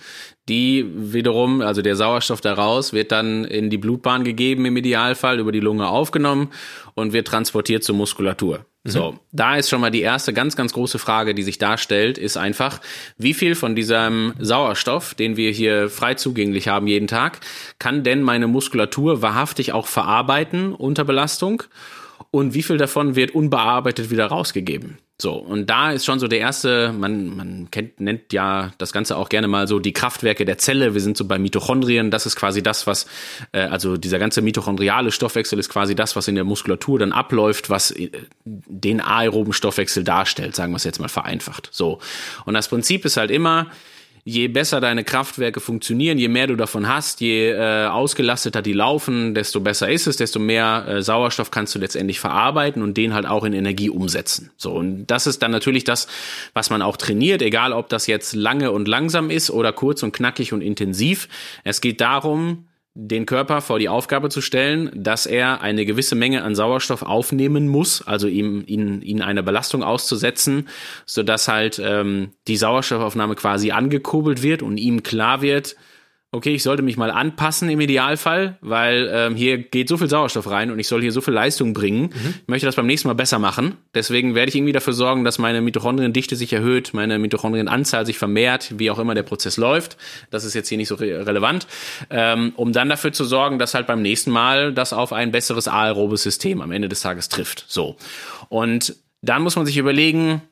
[0.48, 5.52] Die wiederum, also der Sauerstoff daraus, wird dann in die Blutbahn gegeben im Idealfall, über
[5.52, 6.50] die Lunge aufgenommen
[6.94, 8.64] und wird transportiert zur Muskulatur.
[8.84, 8.90] Mhm.
[8.90, 12.38] So, da ist schon mal die erste ganz, ganz große Frage, die sich darstellt, ist
[12.38, 12.80] einfach,
[13.18, 17.40] wie viel von diesem Sauerstoff, den wir hier frei zugänglich haben jeden Tag,
[17.78, 21.62] kann denn meine Muskulatur wahrhaftig auch verarbeiten unter Belastung?
[22.34, 24.98] Und wie viel davon wird unbearbeitet wieder rausgegeben?
[25.22, 29.16] So, und da ist schon so der erste, man, man kennt, nennt ja das Ganze
[29.16, 30.94] auch gerne mal so die Kraftwerke der Zelle.
[30.94, 32.10] Wir sind so bei Mitochondrien.
[32.10, 33.06] Das ist quasi das, was,
[33.52, 37.70] äh, also dieser ganze mitochondriale Stoffwechsel ist quasi das, was in der Muskulatur dann abläuft,
[37.70, 38.10] was äh,
[38.44, 41.68] den aeroben Stoffwechsel darstellt, sagen wir es jetzt mal vereinfacht.
[41.70, 42.00] So.
[42.46, 43.68] Und das Prinzip ist halt immer,
[44.24, 49.34] je besser deine Kraftwerke funktionieren, je mehr du davon hast, je äh, ausgelasteter die laufen,
[49.34, 53.26] desto besser ist es, desto mehr äh, Sauerstoff kannst du letztendlich verarbeiten und den halt
[53.26, 54.50] auch in Energie umsetzen.
[54.56, 56.08] So, und das ist dann natürlich das,
[56.54, 60.12] was man auch trainiert, egal ob das jetzt lange und langsam ist oder kurz und
[60.12, 61.28] knackig und intensiv.
[61.62, 62.64] Es geht darum,
[62.96, 67.66] den Körper vor die Aufgabe zu stellen, dass er eine gewisse Menge an Sauerstoff aufnehmen
[67.66, 70.68] muss, also ihm ihn, ihn eine Belastung auszusetzen,
[71.04, 75.74] so dass halt ähm, die Sauerstoffaufnahme quasi angekurbelt wird und ihm klar wird,
[76.34, 80.50] okay, ich sollte mich mal anpassen im Idealfall, weil ähm, hier geht so viel Sauerstoff
[80.50, 82.10] rein und ich soll hier so viel Leistung bringen.
[82.12, 82.34] Mhm.
[82.42, 83.76] Ich möchte das beim nächsten Mal besser machen.
[83.94, 88.74] Deswegen werde ich irgendwie dafür sorgen, dass meine Mitochondriendichte sich erhöht, meine Mitochondrienanzahl sich vermehrt,
[88.78, 89.96] wie auch immer der Prozess läuft.
[90.30, 91.68] Das ist jetzt hier nicht so re relevant,
[92.10, 95.68] ähm, um dann dafür zu sorgen, dass halt beim nächsten Mal das auf ein besseres
[95.68, 97.64] aerobes System am Ende des Tages trifft.
[97.68, 97.96] So.
[98.48, 100.42] Und dann muss man sich überlegen,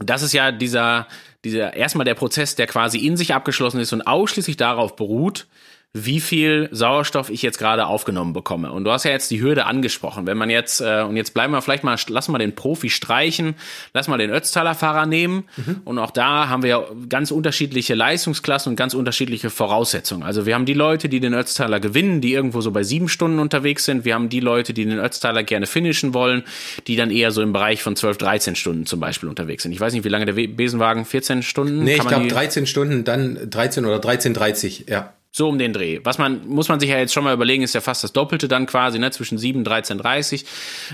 [0.00, 1.06] das ist ja dieser,
[1.44, 5.46] dieser erstmal der Prozess, der quasi in sich abgeschlossen ist und ausschließlich darauf beruht,
[5.92, 8.70] wie viel Sauerstoff ich jetzt gerade aufgenommen bekomme.
[8.70, 10.24] Und du hast ja jetzt die Hürde angesprochen.
[10.24, 13.56] Wenn man jetzt, äh, und jetzt bleiben wir vielleicht mal, lass mal den Profi streichen,
[13.92, 15.48] lass mal den Ötztaler Fahrer nehmen.
[15.56, 15.80] Mhm.
[15.84, 20.22] Und auch da haben wir ja ganz unterschiedliche Leistungsklassen und ganz unterschiedliche Voraussetzungen.
[20.22, 23.40] Also wir haben die Leute, die den Ötztaler gewinnen, die irgendwo so bei sieben Stunden
[23.40, 24.04] unterwegs sind.
[24.04, 26.44] Wir haben die Leute, die den Ötztaler gerne finishen wollen,
[26.86, 29.72] die dann eher so im Bereich von 12, 13 Stunden zum Beispiel unterwegs sind.
[29.72, 31.82] Ich weiß nicht, wie lange der Besenwagen, 14 Stunden?
[31.82, 35.14] Nee, ich glaube 13 Stunden, dann 13 oder 13,30, ja.
[35.32, 36.00] So um den Dreh.
[36.02, 38.48] Was man, muss man sich ja jetzt schon mal überlegen, ist ja fast das Doppelte
[38.48, 40.44] dann quasi, ne, zwischen 7, 13, 30.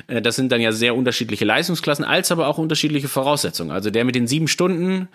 [0.08, 3.70] Das sind dann ja sehr unterschiedliche Leistungsklassen, als aber auch unterschiedliche Voraussetzungen.
[3.70, 5.08] Also der mit den sieben Stunden,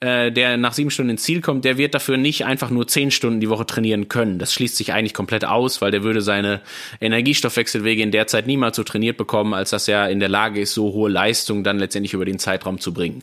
[0.00, 3.10] äh, der nach sieben Stunden ins Ziel kommt, der wird dafür nicht einfach nur zehn
[3.10, 4.38] Stunden die Woche trainieren können.
[4.38, 6.60] Das schließt sich eigentlich komplett aus, weil der würde seine
[7.00, 10.74] Energiestoffwechselwege in der Zeit niemals so trainiert bekommen, als dass er in der Lage ist,
[10.74, 13.22] so hohe Leistung dann letztendlich über den Zeitraum zu bringen.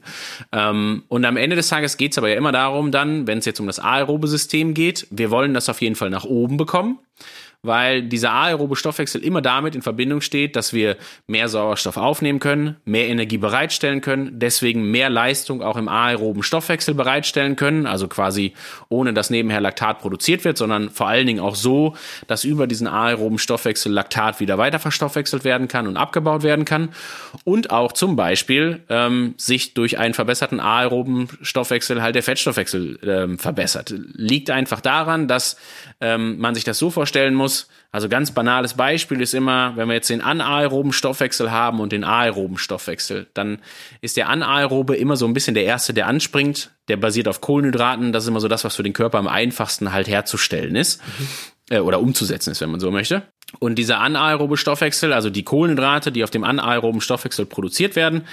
[0.51, 3.45] Ähm, und am Ende des Tages geht es aber ja immer darum dann, wenn es
[3.45, 6.55] jetzt um das aerobe System geht, wir wollen wollen das auf jeden Fall nach oben
[6.55, 6.99] bekommen
[7.63, 10.97] weil dieser aerobe Stoffwechsel immer damit in Verbindung steht, dass wir
[11.27, 16.93] mehr Sauerstoff aufnehmen können, mehr Energie bereitstellen können, deswegen mehr Leistung auch im aeroben Stoffwechsel
[16.93, 18.53] bereitstellen können, also quasi
[18.89, 21.95] ohne dass nebenher Laktat produziert wird, sondern vor allen Dingen auch so,
[22.27, 26.89] dass über diesen aeroben Stoffwechsel Laktat wieder weiter verstoffwechselt werden kann und abgebaut werden kann
[27.45, 33.39] und auch zum Beispiel ähm, sich durch einen verbesserten aeroben Stoffwechsel halt der Fettstoffwechsel ähm,
[33.39, 33.93] verbessert.
[34.13, 35.55] Liegt einfach daran, dass
[36.01, 37.67] ähm, man sich das so vorstellen muss, muss.
[37.91, 42.03] Also ganz banales Beispiel ist immer, wenn wir jetzt den anaeroben Stoffwechsel haben und den
[42.03, 43.59] aeroben Stoffwechsel, dann
[44.01, 46.71] ist der anaerobe immer so ein bisschen der erste, der anspringt.
[46.87, 48.11] Der basiert auf Kohlenhydraten.
[48.11, 51.01] Das ist immer so das, was für den Körper am einfachsten halt herzustellen ist.
[51.05, 51.27] Mhm.
[51.69, 53.23] Äh, oder umzusetzen ist, wenn man so möchte.
[53.59, 58.23] Und dieser anaerobe Stoffwechsel, also die Kohlenhydrate, die auf dem anaeroben Stoffwechsel produziert werden,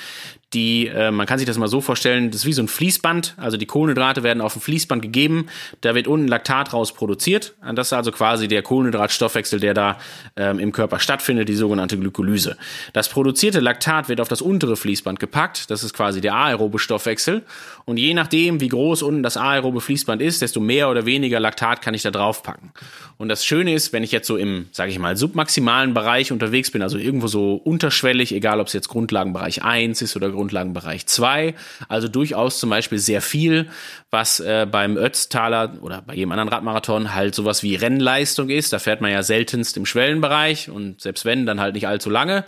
[0.52, 3.34] die, äh, man kann sich das mal so vorstellen, das ist wie so ein Fließband.
[3.36, 5.46] Also die Kohlenhydrate werden auf ein Fließband gegeben,
[5.80, 7.54] da wird unten Laktat raus produziert.
[7.74, 9.98] Das ist also quasi der Kohlenhydratstoffwechsel, der da
[10.36, 12.56] ähm, im Körper stattfindet, die sogenannte Glykolyse.
[12.92, 17.42] Das produzierte Laktat wird auf das untere Fließband gepackt, das ist quasi der aerobe Stoffwechsel.
[17.84, 21.82] Und je nachdem, wie groß unten das aerobe Fließband ist, desto mehr oder weniger Laktat
[21.82, 22.72] kann ich da drauf packen.
[23.18, 26.70] Und das Schöne ist, wenn ich jetzt so im, sage ich mal, submaximalen Bereich unterwegs
[26.70, 31.54] bin, also irgendwo so unterschwellig, egal ob es jetzt Grundlagenbereich 1 ist oder Grundlagenbereich 2.
[31.88, 33.68] Also durchaus zum Beispiel sehr viel,
[34.10, 38.72] was äh, beim Ötztaler oder bei jedem anderen Radmarathon halt sowas wie Rennleistung ist.
[38.72, 42.44] Da fährt man ja seltenst im Schwellenbereich und selbst wenn, dann halt nicht allzu lange.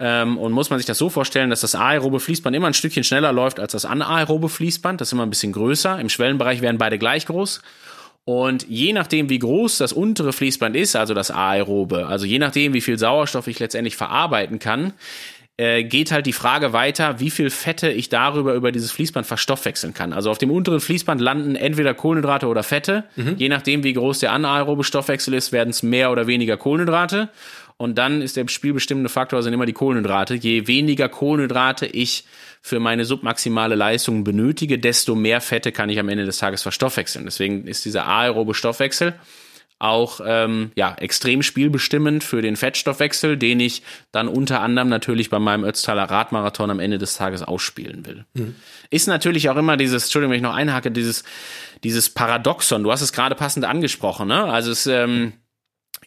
[0.00, 3.04] Ähm, und muss man sich das so vorstellen, dass das aerobe Fließband immer ein Stückchen
[3.04, 5.00] schneller läuft als das anaerobe Fließband.
[5.00, 6.00] Das ist immer ein bisschen größer.
[6.00, 7.60] Im Schwellenbereich werden beide gleich groß.
[8.24, 12.74] Und je nachdem, wie groß das untere Fließband ist, also das aerobe, also je nachdem,
[12.74, 14.92] wie viel Sauerstoff ich letztendlich verarbeiten kann,
[15.58, 19.92] äh, geht halt die Frage weiter, wie viel Fette ich darüber über dieses Fließband verstoffwechseln
[19.92, 20.12] kann.
[20.12, 23.04] Also auf dem unteren Fließband landen entweder Kohlenhydrate oder Fette.
[23.16, 23.34] Mhm.
[23.38, 27.28] Je nachdem, wie groß der anaerobe Stoffwechsel ist, werden es mehr oder weniger Kohlenhydrate.
[27.76, 30.34] Und dann ist der spielbestimmende Faktor sind immer die Kohlenhydrate.
[30.34, 32.24] Je weniger Kohlenhydrate ich
[32.62, 37.24] für meine submaximale Leistung benötige, desto mehr Fette kann ich am Ende des Tages verstoffwechseln.
[37.24, 39.14] Deswegen ist dieser aerobe Stoffwechsel
[39.78, 45.38] auch ähm, ja extrem spielbestimmend für den Fettstoffwechsel, den ich dann unter anderem natürlich bei
[45.38, 48.24] meinem Ötztaler Radmarathon am Ende des Tages ausspielen will.
[48.34, 48.56] Mhm.
[48.90, 51.24] Ist natürlich auch immer dieses, Entschuldigung, wenn ich noch einhacke, dieses
[51.84, 52.82] dieses Paradoxon.
[52.82, 54.44] Du hast es gerade passend angesprochen, ne?
[54.44, 55.32] Also es ähm,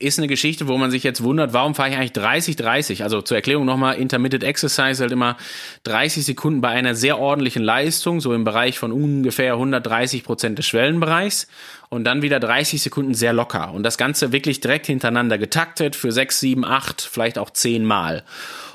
[0.01, 3.03] ist eine Geschichte, wo man sich jetzt wundert, warum fahre ich eigentlich 30, 30?
[3.03, 5.37] Also zur Erklärung nochmal, Intermittent Exercise halt immer
[5.83, 10.65] 30 Sekunden bei einer sehr ordentlichen Leistung, so im Bereich von ungefähr 130 Prozent des
[10.65, 11.47] Schwellenbereichs
[11.89, 16.11] und dann wieder 30 Sekunden sehr locker und das Ganze wirklich direkt hintereinander getaktet für
[16.11, 18.23] 6, 7, 8, vielleicht auch 10 Mal.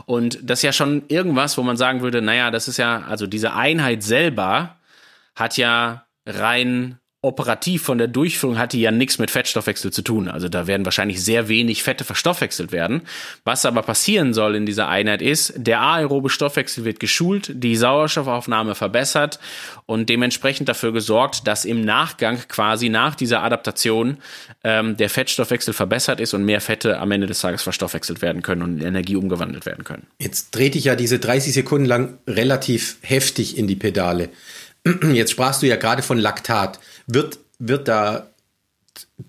[0.04, 3.26] Und das ist ja schon irgendwas, wo man sagen würde, naja, das ist ja, also
[3.26, 4.76] diese Einheit selber
[5.34, 10.28] hat ja rein operativ von der Durchführung hat die ja nichts mit Fettstoffwechsel zu tun.
[10.28, 13.02] Also da werden wahrscheinlich sehr wenig Fette verstoffwechselt werden.
[13.44, 18.74] Was aber passieren soll in dieser Einheit ist, der aerobe Stoffwechsel wird geschult, die Sauerstoffaufnahme
[18.74, 19.38] verbessert
[19.86, 24.18] und dementsprechend dafür gesorgt, dass im Nachgang quasi nach dieser Adaptation
[24.64, 28.62] ähm, der Fettstoffwechsel verbessert ist und mehr Fette am Ende des Tages verstoffwechselt werden können
[28.62, 30.06] und in Energie umgewandelt werden können.
[30.18, 34.30] Jetzt drehte ich ja diese 30 Sekunden lang relativ heftig in die Pedale.
[35.12, 36.78] Jetzt sprachst du ja gerade von Laktat.
[37.06, 38.28] Wird, wird da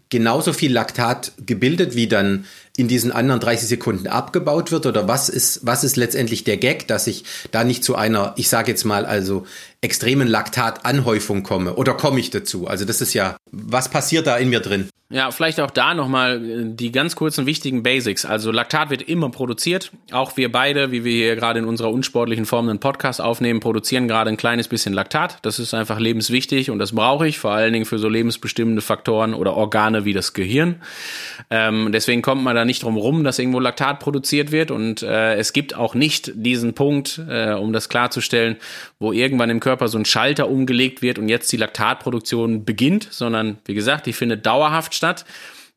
[0.10, 2.46] genauso viel Laktat gebildet, wie dann
[2.76, 4.86] in diesen anderen 30 Sekunden abgebaut wird?
[4.86, 8.50] Oder was ist, was ist letztendlich der Gag, dass ich da nicht zu einer, ich
[8.50, 9.46] sage jetzt mal, also
[9.82, 11.76] extremen Laktatanhäufung komme?
[11.76, 12.68] Oder komme ich dazu?
[12.68, 14.90] Also das ist ja, was passiert da in mir drin?
[15.10, 18.26] Ja, vielleicht auch da nochmal äh, die ganz kurzen wichtigen Basics.
[18.26, 19.92] Also Laktat wird immer produziert.
[20.12, 24.10] Auch wir beide, wie wir hier gerade in unserer unsportlichen Form einen Podcast aufnehmen, produzieren
[24.10, 25.38] gerade ein kleines bisschen Laktat.
[25.44, 29.34] Das ist einfach lebenswichtig und das brauche ich, vor allen Dingen für so lebensbestimmende Faktoren
[29.34, 30.82] oder Organe wie das Gehirn.
[31.50, 34.72] Ähm, deswegen kommt man da nicht drum rum, dass irgendwo Laktat produziert wird.
[34.72, 38.58] Und äh, es gibt auch nicht diesen Punkt, äh, um das klarzustellen,
[39.00, 43.60] wo irgendwann im Körper so ein Schalter umgelegt wird und jetzt die Laktatproduktion beginnt, sondern
[43.66, 45.26] wie gesagt, die findet dauerhaft statt.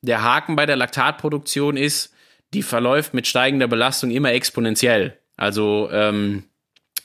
[0.02, 2.12] Der Haken bei der Laktatproduktion ist,
[2.54, 5.16] die verläuft mit steigender Belastung immer exponentiell.
[5.36, 6.44] Also ähm,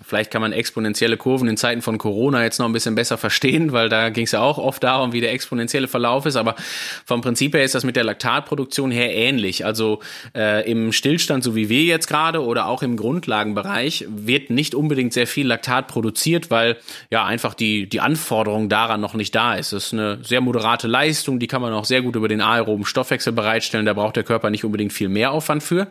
[0.04, 3.72] Vielleicht kann man exponentielle Kurven in Zeiten von Corona jetzt noch ein bisschen besser verstehen,
[3.72, 6.36] weil da ging es ja auch oft darum, wie der exponentielle Verlauf ist.
[6.36, 6.56] Aber
[7.06, 9.66] vom Prinzip her ist das mit der Laktatproduktion her ähnlich.
[9.66, 10.02] Also
[10.36, 15.14] äh, im Stillstand, so wie wir jetzt gerade, oder auch im Grundlagenbereich, wird nicht unbedingt
[15.14, 16.78] sehr viel Laktat produziert, weil
[17.10, 19.74] ja einfach die, die Anforderung daran noch nicht da ist.
[19.74, 22.86] Das ist eine sehr moderate Leistung, die kann man auch sehr gut über den aeroben
[22.86, 23.86] Stoffwechsel bereitstellen.
[23.86, 25.88] Da braucht der Körper nicht unbedingt viel mehr Aufwand für.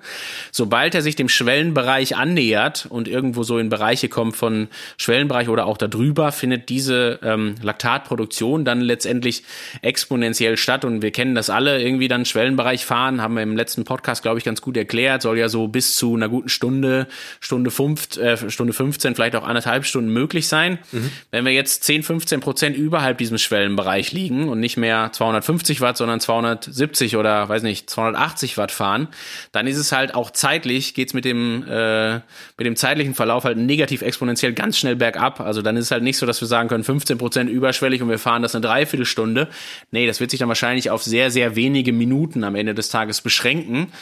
[0.51, 5.49] Sobald er sich dem Schwellenbereich annähert und irgendwo so in Bereich Bereiche kommt von Schwellenbereich
[5.49, 9.45] oder auch darüber, findet diese ähm, Laktatproduktion dann letztendlich
[9.83, 10.85] exponentiell statt.
[10.85, 14.39] Und wir kennen das alle, irgendwie dann Schwellenbereich fahren, haben wir im letzten Podcast, glaube
[14.39, 17.07] ich, ganz gut erklärt, soll ja so bis zu einer guten Stunde,
[17.39, 20.79] Stunde, fünf, äh, Stunde 15, vielleicht auch anderthalb Stunden möglich sein.
[20.91, 21.11] Mhm.
[21.31, 25.97] Wenn wir jetzt 10, 15 Prozent überhalb diesem Schwellenbereich liegen und nicht mehr 250 Watt,
[25.97, 29.07] sondern 270 oder weiß nicht, 280 Watt fahren,
[29.53, 33.57] dann ist es halt auch zeitlich, geht's mit dem, äh, mit dem zeitlichen Verlauf halt
[33.59, 35.41] negativ negativ exponentiell ganz schnell bergab.
[35.41, 38.09] Also dann ist es halt nicht so, dass wir sagen können, 15 Prozent überschwellig und
[38.09, 39.49] wir fahren das eine Dreiviertelstunde.
[39.91, 43.21] Nee, das wird sich dann wahrscheinlich auf sehr, sehr wenige Minuten am Ende des Tages
[43.21, 43.93] beschränken,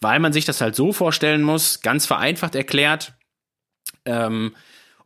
[0.00, 3.12] weil man sich das halt so vorstellen muss, ganz vereinfacht erklärt,
[4.04, 4.52] ähm,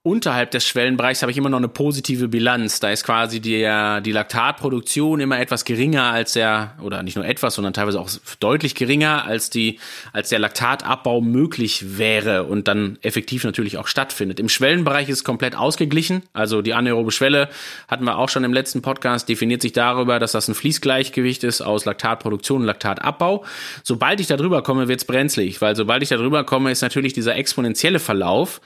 [0.04, 2.78] unterhalb des Schwellenbereichs habe ich immer noch eine positive Bilanz.
[2.78, 3.66] Da ist quasi die,
[4.04, 8.74] die Laktatproduktion immer etwas geringer als der, oder nicht nur etwas, sondern teilweise auch deutlich
[8.74, 9.80] geringer als die,
[10.12, 14.38] als der Laktatabbau möglich wäre und dann effektiv natürlich auch stattfindet.
[14.40, 16.22] Im Schwellenbereich ist es komplett ausgeglichen.
[16.34, 17.48] Also die anaerobe Schwelle
[17.88, 21.62] hatten wir auch schon im letzten Podcast, definiert sich darüber, dass das ein Fließgleichgewicht ist
[21.62, 23.46] aus Laktatproduktion und Laktatabbau.
[23.82, 27.14] Sobald ich da drüber komme, wird's brenzlig, weil sobald ich da drüber komme, ist natürlich
[27.14, 28.60] dieser exponentielle Verlauf,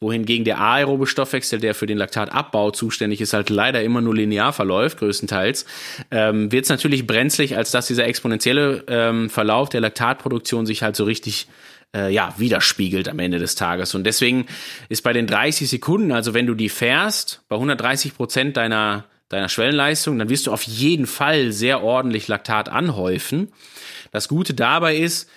[0.00, 4.52] wohingegen der aerobe Stoffwechsel, der für den Laktatabbau zuständig ist, halt leider immer nur linear
[4.52, 5.66] verläuft, größtenteils,
[6.10, 10.94] ähm, wird es natürlich brenzlig, als dass dieser exponentielle ähm, Verlauf der Laktatproduktion sich halt
[10.94, 11.48] so richtig
[11.94, 13.94] äh, ja, widerspiegelt am Ende des Tages.
[13.94, 14.46] Und deswegen
[14.88, 19.48] ist bei den 30 Sekunden, also wenn du die fährst, bei 130 Prozent deiner, deiner
[19.48, 23.52] Schwellenleistung, dann wirst du auf jeden Fall sehr ordentlich Laktat anhäufen.
[24.12, 25.28] Das Gute dabei ist,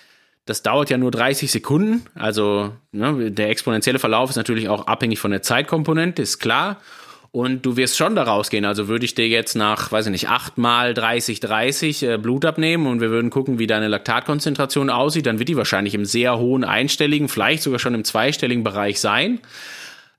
[0.46, 2.06] das dauert ja nur 30 Sekunden.
[2.16, 6.78] Also ne, der exponentielle Verlauf ist natürlich auch abhängig von der Zeitkomponente, ist klar.
[7.34, 8.66] Und du wirst schon daraus gehen.
[8.66, 12.44] Also würde ich dir jetzt nach, weiß ich nicht, acht mal 30, 30 äh, Blut
[12.44, 16.38] abnehmen und wir würden gucken, wie deine Laktatkonzentration aussieht, dann wird die wahrscheinlich im sehr
[16.38, 19.40] hohen einstelligen, vielleicht sogar schon im zweistelligen Bereich sein.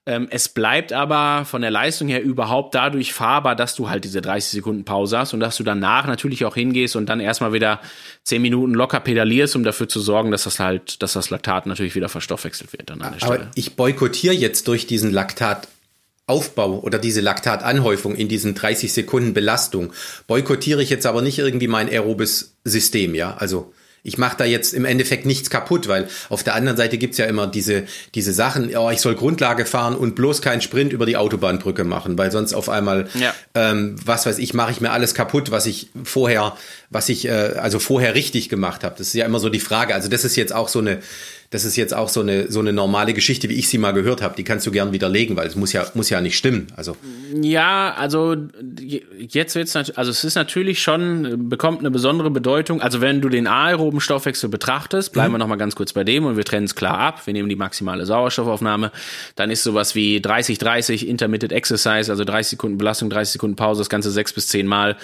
[0.05, 4.21] Ähm, es bleibt aber von der Leistung her überhaupt dadurch fahrbar, dass du halt diese
[4.21, 7.79] 30 Sekunden Pause hast und dass du danach natürlich auch hingehst und dann erstmal wieder
[8.23, 11.95] 10 Minuten locker pedalierst, um dafür zu sorgen, dass das halt, dass das Laktat natürlich
[11.95, 17.21] wieder verstoffwechselt wird dann an der Aber ich boykottiere jetzt durch diesen Laktataufbau oder diese
[17.21, 19.93] Laktatanhäufung in diesen 30 Sekunden Belastung,
[20.27, 23.73] boykottiere ich jetzt aber nicht irgendwie mein aerobes System, ja, also
[24.03, 27.25] ich mache da jetzt im Endeffekt nichts kaputt, weil auf der anderen Seite gibt's ja
[27.25, 27.83] immer diese,
[28.13, 32.17] diese Sachen, oh, ich soll Grundlage fahren und bloß keinen Sprint über die Autobahnbrücke machen,
[32.17, 33.33] weil sonst auf einmal, ja.
[33.55, 36.57] ähm, was weiß ich, mache ich mir alles kaputt, was ich vorher,
[36.93, 38.95] was ich äh, also vorher richtig gemacht habe.
[38.97, 39.93] Das ist ja immer so die Frage.
[39.93, 40.99] Also das ist jetzt auch so eine
[41.53, 44.23] das ist jetzt auch so eine, so eine normale Geschichte, wie ich sie mal gehört
[44.23, 44.35] habe.
[44.35, 46.65] Die kannst du gern widerlegen, weil es muss ja, muss ja nicht stimmen.
[46.75, 46.97] Also.
[47.43, 48.35] Ja, also
[49.19, 52.81] jetzt wird's natürlich, also es ist natürlich schon, bekommt eine besondere Bedeutung.
[52.81, 55.35] Also wenn du den aeroben Stoffwechsel betrachtest, bleiben mhm.
[55.35, 57.27] wir nochmal ganz kurz bei dem und wir trennen es klar ab.
[57.27, 58.91] Wir nehmen die maximale Sauerstoffaufnahme.
[59.35, 63.89] Dann ist sowas wie 30-30 Intermittent Exercise, also 30 Sekunden Belastung, 30 Sekunden Pause, das
[63.89, 64.97] Ganze sechs bis zehn Mal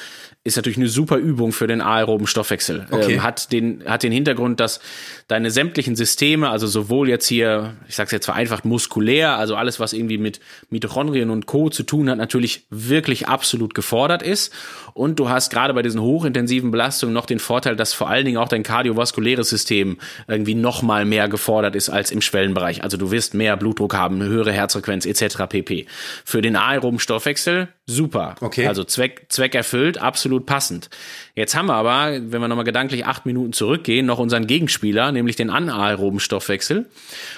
[0.45, 2.87] ist natürlich eine super Übung für den aeroben Stoffwechsel.
[2.91, 3.13] Okay.
[3.13, 4.79] Ähm, hat, den, hat den Hintergrund, dass
[5.27, 9.93] deine sämtlichen Systeme, also sowohl jetzt hier, ich sag's jetzt vereinfacht, muskulär, also alles, was
[9.93, 11.69] irgendwie mit Mitochondrien und Co.
[11.69, 14.53] zu tun hat, natürlich wirklich absolut gefordert ist.
[14.93, 18.37] Und du hast gerade bei diesen hochintensiven Belastungen noch den Vorteil, dass vor allen Dingen
[18.37, 22.83] auch dein kardiovaskuläres System irgendwie noch mal mehr gefordert ist als im Schwellenbereich.
[22.83, 25.43] Also du wirst mehr Blutdruck haben, eine höhere Herzfrequenz etc.
[25.47, 25.85] pp.
[26.25, 28.35] Für den aeroben Stoffwechsel super.
[28.41, 28.67] Okay.
[28.67, 30.89] Also Zweck, Zweck erfüllt, absolut passend.
[31.35, 35.35] Jetzt haben wir aber, wenn wir nochmal gedanklich acht Minuten zurückgehen, noch unseren Gegenspieler, nämlich
[35.35, 36.87] den anaeroben Stoffwechsel.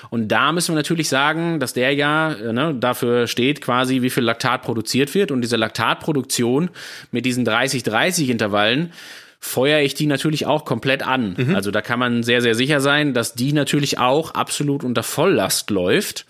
[0.10, 4.24] Und da müssen wir natürlich sagen, dass der ja ne, dafür steht quasi, wie viel
[4.24, 5.32] Laktat produziert wird.
[5.32, 6.70] Und diese Laktatproduktion
[7.12, 8.92] mit diesen 30-30 Intervallen
[9.40, 11.36] feuere ich die natürlich auch komplett an.
[11.38, 11.56] Mhm.
[11.56, 15.72] Also da kann man sehr, sehr sicher sein, dass die natürlich auch absolut unter Volllast
[15.72, 16.26] läuft,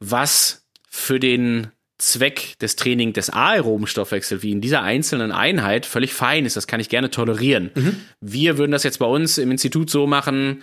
[0.00, 1.68] was für den
[2.02, 6.56] Zweck des Trainings des aeroben Stoffwechsels, wie in dieser einzelnen Einheit, völlig fein ist.
[6.56, 7.70] Das kann ich gerne tolerieren.
[7.74, 7.96] Mhm.
[8.20, 10.62] Wir würden das jetzt bei uns im Institut so machen,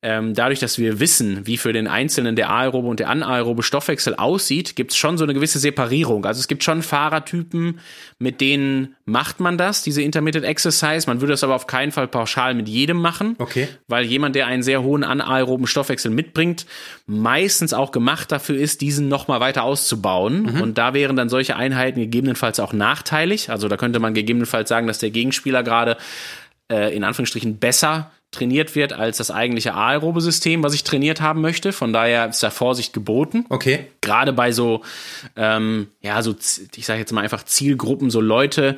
[0.00, 4.14] ähm, dadurch, dass wir wissen, wie für den Einzelnen der aerobe und der anaerobe Stoffwechsel
[4.14, 6.24] aussieht, gibt es schon so eine gewisse Separierung.
[6.24, 7.80] Also es gibt schon Fahrertypen,
[8.20, 11.08] mit denen macht man das, diese Intermittent Exercise.
[11.08, 13.34] Man würde das aber auf keinen Fall pauschal mit jedem machen.
[13.38, 13.66] Okay.
[13.88, 16.66] Weil jemand, der einen sehr hohen anaeroben Stoffwechsel mitbringt,
[17.06, 20.42] meistens auch gemacht dafür ist, diesen nochmal weiter auszubauen.
[20.42, 20.60] Mhm.
[20.60, 23.50] Und da wären dann solche Einheiten gegebenenfalls auch nachteilig.
[23.50, 25.96] Also da könnte man gegebenenfalls sagen, dass der Gegenspieler gerade
[26.70, 31.40] äh, in Anführungsstrichen besser trainiert wird als das eigentliche aerobe System, was ich trainiert haben
[31.40, 31.72] möchte.
[31.72, 33.46] Von daher ist da Vorsicht geboten.
[33.48, 33.86] Okay.
[34.02, 34.82] Gerade bei so,
[35.36, 36.34] ähm, ja, so,
[36.76, 38.76] ich sage jetzt mal einfach Zielgruppen, so Leute,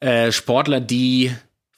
[0.00, 1.32] äh, Sportler, die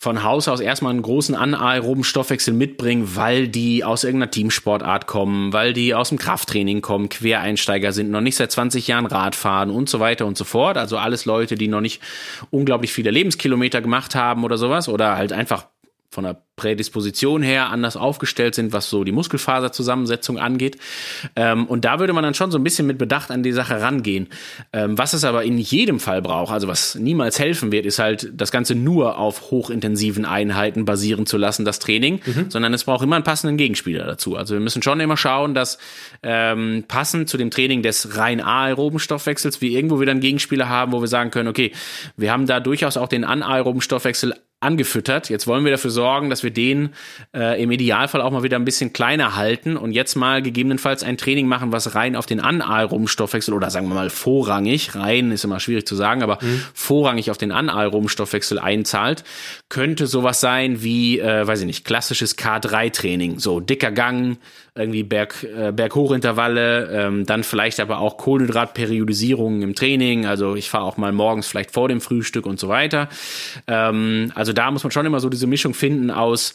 [0.05, 5.53] von Haus aus erstmal einen großen anaeroben Stoffwechsel mitbringen, weil die aus irgendeiner Teamsportart kommen,
[5.53, 9.71] weil die aus dem Krafttraining kommen, Quereinsteiger sind, noch nicht seit 20 Jahren Rad fahren
[9.71, 10.77] und so weiter und so fort.
[10.77, 12.03] Also alles Leute, die noch nicht
[12.51, 15.67] unglaublich viele Lebenskilometer gemacht haben oder sowas oder halt einfach
[16.15, 20.79] von der Prädisposition her anders aufgestellt sind, was so die Muskelfaserzusammensetzung angeht.
[21.35, 23.81] Ähm, und da würde man dann schon so ein bisschen mit Bedacht an die Sache
[23.81, 24.29] rangehen.
[24.73, 28.31] Ähm, was es aber in jedem Fall braucht, also was niemals helfen wird, ist halt
[28.35, 32.47] das Ganze nur auf hochintensiven Einheiten basieren zu lassen, das Training, mhm.
[32.51, 34.37] sondern es braucht immer einen passenden Gegenspieler dazu.
[34.37, 35.79] Also wir müssen schon immer schauen, dass
[36.23, 40.93] ähm, passend zu dem Training des rein aeroben Stoffwechsels wir irgendwo wieder einen Gegenspieler haben,
[40.93, 41.73] wo wir sagen können, okay,
[42.17, 44.35] wir haben da durchaus auch den anaeroben Stoffwechsel
[44.65, 45.29] angefüttert.
[45.29, 46.91] Jetzt wollen wir dafür sorgen, dass wir den
[47.35, 51.17] äh, im Idealfall auch mal wieder ein bisschen kleiner halten und jetzt mal gegebenenfalls ein
[51.17, 55.45] Training machen, was rein auf den anaeroben Stoffwechsel oder sagen wir mal vorrangig, rein ist
[55.45, 56.63] immer schwierig zu sagen, aber mhm.
[56.73, 59.25] vorrangig auf den anaeroben Stoffwechsel einzahlt,
[59.69, 64.39] könnte sowas sein wie, äh, weiß ich nicht, klassisches K3-Training, so dicker Gang,
[64.77, 70.27] irgendwie Berg, äh, Berghochintervalle, ähm, dann vielleicht aber auch Kohlenhydratperiodisierungen im Training.
[70.27, 73.09] Also ich fahre auch mal morgens vielleicht vor dem Frühstück und so weiter.
[73.69, 76.55] Ähm, also da muss man schon immer so diese Mischung finden aus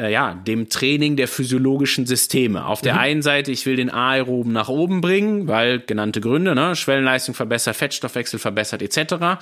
[0.00, 2.66] äh, ja, dem Training der physiologischen Systeme.
[2.66, 3.00] Auf der mhm.
[3.00, 7.76] einen Seite, ich will den Aeroben nach oben bringen, weil genannte Gründe, ne, Schwellenleistung verbessert,
[7.76, 9.38] Fettstoffwechsel verbessert etc.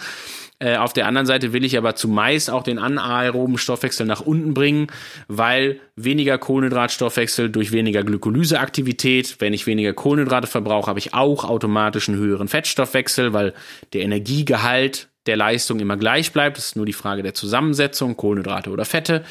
[0.60, 4.54] Äh, auf der anderen Seite will ich aber zumeist auch den anaeroben Stoffwechsel nach unten
[4.54, 4.88] bringen,
[5.28, 12.08] weil weniger Kohlenhydratstoffwechsel durch weniger Glykolyseaktivität, wenn ich weniger Kohlenhydrate verbrauche, habe ich auch automatisch
[12.08, 13.54] einen höheren Fettstoffwechsel, weil
[13.92, 16.58] der Energiegehalt der Leistung immer gleich bleibt.
[16.58, 19.24] Es ist nur die Frage der Zusammensetzung, Kohlenhydrate oder Fette.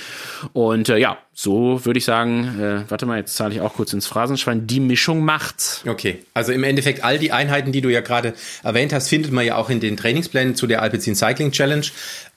[0.54, 3.94] Und äh, ja, so würde ich sagen, äh, warte mal, jetzt zahle ich auch kurz
[3.94, 5.84] ins Phrasenschwein, die Mischung macht's.
[5.86, 8.34] Okay, also im Endeffekt all die Einheiten, die du ja gerade
[8.64, 11.86] erwähnt hast, findet man ja auch in den Trainingsplänen zu der Alpecin Cycling Challenge.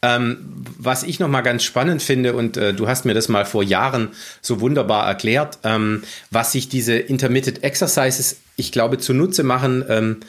[0.02, 0.38] Ähm,
[0.78, 4.08] was ich nochmal ganz spannend finde, und äh, du hast mir das mal vor Jahren
[4.40, 10.24] so wunderbar erklärt, ähm, was sich diese Intermittent Exercises, ich glaube, zunutze machen, ähm, äh,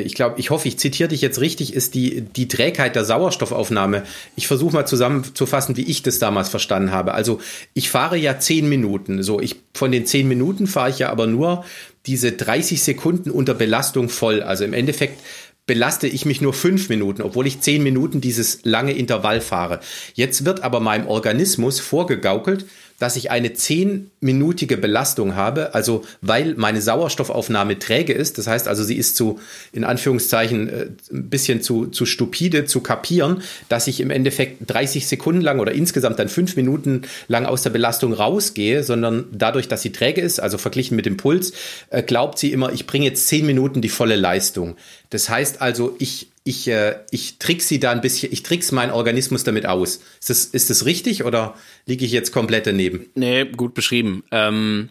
[0.00, 4.04] ich glaube, ich hoffe, ich zitiere dich jetzt richtig, ist die, die Trägheit der Sauerstoffaufnahme.
[4.36, 7.14] Ich versuche mal zusammenzufassen, wie ich das damals verstanden habe.
[7.14, 7.40] Also
[7.74, 9.22] ich fahre ja zehn Minuten.
[9.22, 11.64] So, ich von den zehn Minuten fahre ich ja aber nur
[12.06, 14.42] diese 30 Sekunden unter Belastung voll.
[14.42, 15.20] Also im Endeffekt
[15.66, 19.80] belaste ich mich nur fünf Minuten, obwohl ich zehn Minuten dieses lange Intervall fahre.
[20.14, 22.66] Jetzt wird aber meinem Organismus vorgegaukelt,
[23.04, 28.38] dass ich eine zehnminütige Belastung habe, also weil meine Sauerstoffaufnahme träge ist.
[28.38, 29.40] Das heißt also, sie ist zu,
[29.72, 35.06] in Anführungszeichen, äh, ein bisschen zu, zu stupide zu kapieren, dass ich im Endeffekt 30
[35.06, 39.82] Sekunden lang oder insgesamt dann fünf Minuten lang aus der Belastung rausgehe, sondern dadurch, dass
[39.82, 41.52] sie träge ist, also verglichen mit dem Puls,
[41.90, 44.76] äh, glaubt sie immer, ich bringe jetzt zehn Minuten die volle Leistung.
[45.10, 48.92] Das heißt also, ich ich, äh, ich trick sie da ein bisschen, ich trick's meinen
[48.92, 50.00] Organismus damit aus.
[50.20, 51.54] Ist das, ist das richtig oder
[51.86, 53.06] liege ich jetzt komplett daneben?
[53.14, 54.24] Nee, gut beschrieben.
[54.30, 54.90] Ähm,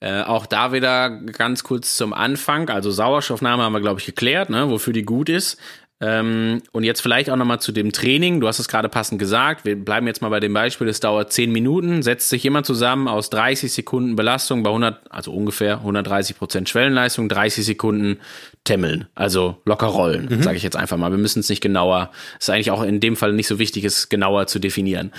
[0.00, 2.68] äh, auch da wieder ganz kurz zum Anfang.
[2.68, 5.56] Also Sauerstoffnahme haben wir, glaube ich, geklärt, ne, wofür die gut ist.
[6.02, 8.40] Ähm, und jetzt vielleicht auch nochmal zu dem Training.
[8.40, 9.64] Du hast es gerade passend gesagt.
[9.64, 10.88] Wir bleiben jetzt mal bei dem Beispiel.
[10.88, 12.02] Es dauert 10 Minuten.
[12.02, 17.28] Setzt sich jemand zusammen aus 30 Sekunden Belastung bei 100, also ungefähr 130 Prozent Schwellenleistung,
[17.28, 18.18] 30 Sekunden
[18.64, 20.42] Temmeln, also locker rollen, mhm.
[20.42, 21.10] sage ich jetzt einfach mal.
[21.10, 24.08] Wir müssen es nicht genauer, ist eigentlich auch in dem Fall nicht so wichtig, es
[24.08, 25.10] genauer zu definieren.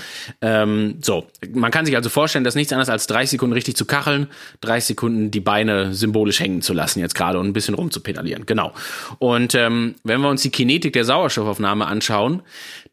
[0.42, 3.84] Ähm, so, man kann sich also vorstellen, dass nichts anderes als 30 Sekunden richtig zu
[3.86, 4.28] kacheln,
[4.62, 8.46] 30 Sekunden die Beine symbolisch hängen zu lassen jetzt gerade und ein bisschen rumzupedalieren.
[8.46, 8.72] Genau.
[9.20, 12.44] Und ähm, wenn wir uns die Kinetik der Sauerstoffaufnahme anschauen,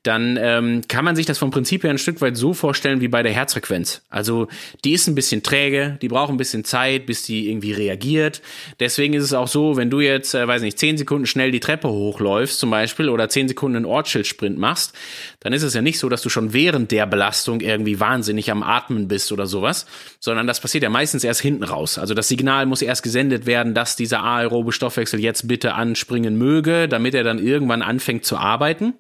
[0.03, 3.09] dann ähm, kann man sich das vom Prinzip her ein Stück weit so vorstellen wie
[3.09, 4.01] bei der Herzfrequenz.
[4.09, 4.49] Also
[4.85, 8.41] die ist ein bisschen träge, die braucht ein bisschen Zeit, bis die irgendwie reagiert.
[8.81, 11.61] Deswegen ist es auch so, wenn du jetzt, äh, weiß nicht, zehn Sekunden schnell die
[11.61, 14.95] Treppe hochläufst zum Beispiel oder zehn Sekunden einen Ortsschildsprint machst,
[15.41, 18.63] dann ist es ja nicht so, dass du schon während der Belastung irgendwie wahnsinnig am
[18.63, 19.85] Atmen bist oder sowas,
[20.19, 21.99] sondern das passiert ja meistens erst hinten raus.
[21.99, 26.89] Also das Signal muss erst gesendet werden, dass dieser aerobe Stoffwechsel jetzt bitte anspringen möge,
[26.89, 28.95] damit er dann irgendwann anfängt zu arbeiten.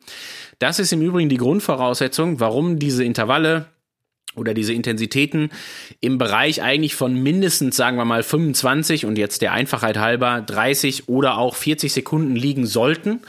[0.60, 3.66] Das ist im Übrigen die Grundvoraussetzung, warum diese Intervalle
[4.36, 5.50] oder diese Intensitäten
[6.00, 11.08] im Bereich eigentlich von mindestens, sagen wir mal, 25 und jetzt der Einfachheit halber 30
[11.08, 13.20] oder auch 40 Sekunden liegen sollten,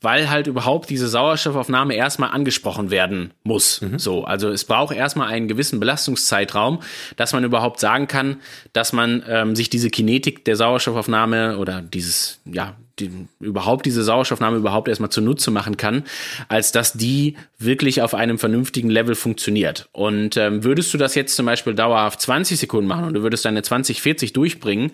[0.00, 3.82] weil halt überhaupt diese Sauerstoffaufnahme erstmal angesprochen werden muss.
[3.82, 3.98] Mhm.
[3.98, 6.80] So, also es braucht erstmal einen gewissen Belastungszeitraum,
[7.16, 8.38] dass man überhaupt sagen kann,
[8.72, 14.56] dass man ähm, sich diese Kinetik der Sauerstoffaufnahme oder dieses, ja, die, überhaupt diese Sauerstoffnahme
[14.56, 16.04] überhaupt erstmal zunutze machen kann,
[16.48, 19.88] als dass die wirklich auf einem vernünftigen Level funktioniert.
[19.92, 23.44] Und ähm, würdest du das jetzt zum Beispiel dauerhaft 20 Sekunden machen und du würdest
[23.44, 24.92] deine 20, 40 durchbringen,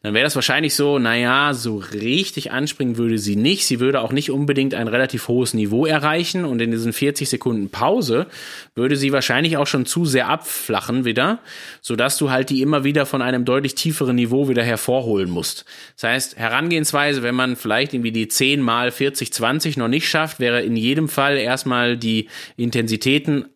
[0.00, 3.66] dann wäre das wahrscheinlich so, naja, so richtig anspringen würde sie nicht.
[3.66, 7.68] Sie würde auch nicht unbedingt ein relativ hohes Niveau erreichen und in diesen 40 Sekunden
[7.70, 8.28] Pause
[8.76, 11.40] würde sie wahrscheinlich auch schon zu sehr abflachen wieder,
[11.80, 15.64] sodass du halt die immer wieder von einem deutlich tieferen Niveau wieder hervorholen musst.
[15.96, 20.38] Das heißt, Herangehensweise, wenn man vielleicht irgendwie die 10 mal 40, 20 noch nicht schafft,
[20.38, 23.46] wäre in jedem Fall erstmal die Intensitäten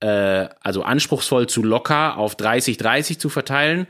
[0.00, 3.86] äh, also anspruchsvoll zu locker auf 30, 30 zu verteilen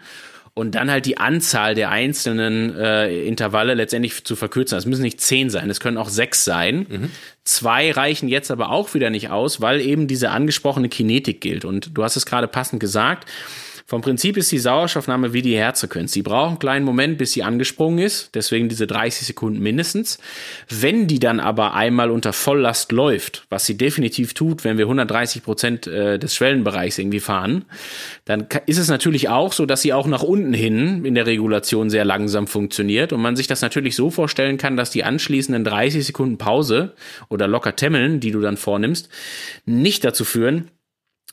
[0.58, 4.76] und dann halt die Anzahl der einzelnen äh, Intervalle letztendlich zu verkürzen.
[4.76, 6.86] Es müssen nicht zehn sein, es können auch sechs sein.
[6.88, 7.10] Mhm.
[7.44, 11.64] Zwei reichen jetzt aber auch wieder nicht aus, weil eben diese angesprochene Kinetik gilt.
[11.64, 13.28] Und du hast es gerade passend gesagt.
[13.90, 16.12] Vom Prinzip ist die Sauerstoffnahme wie die Herzfrequenz.
[16.12, 20.18] Sie braucht einen kleinen Moment, bis sie angesprungen ist, deswegen diese 30 Sekunden mindestens.
[20.68, 25.42] Wenn die dann aber einmal unter Volllast läuft, was sie definitiv tut, wenn wir 130
[25.42, 27.64] Prozent äh, des Schwellenbereichs irgendwie fahren,
[28.26, 31.88] dann ist es natürlich auch so, dass sie auch nach unten hin in der Regulation
[31.88, 36.04] sehr langsam funktioniert und man sich das natürlich so vorstellen kann, dass die anschließenden 30
[36.04, 36.92] Sekunden Pause
[37.30, 39.08] oder locker Temmeln, die du dann vornimmst,
[39.64, 40.68] nicht dazu führen,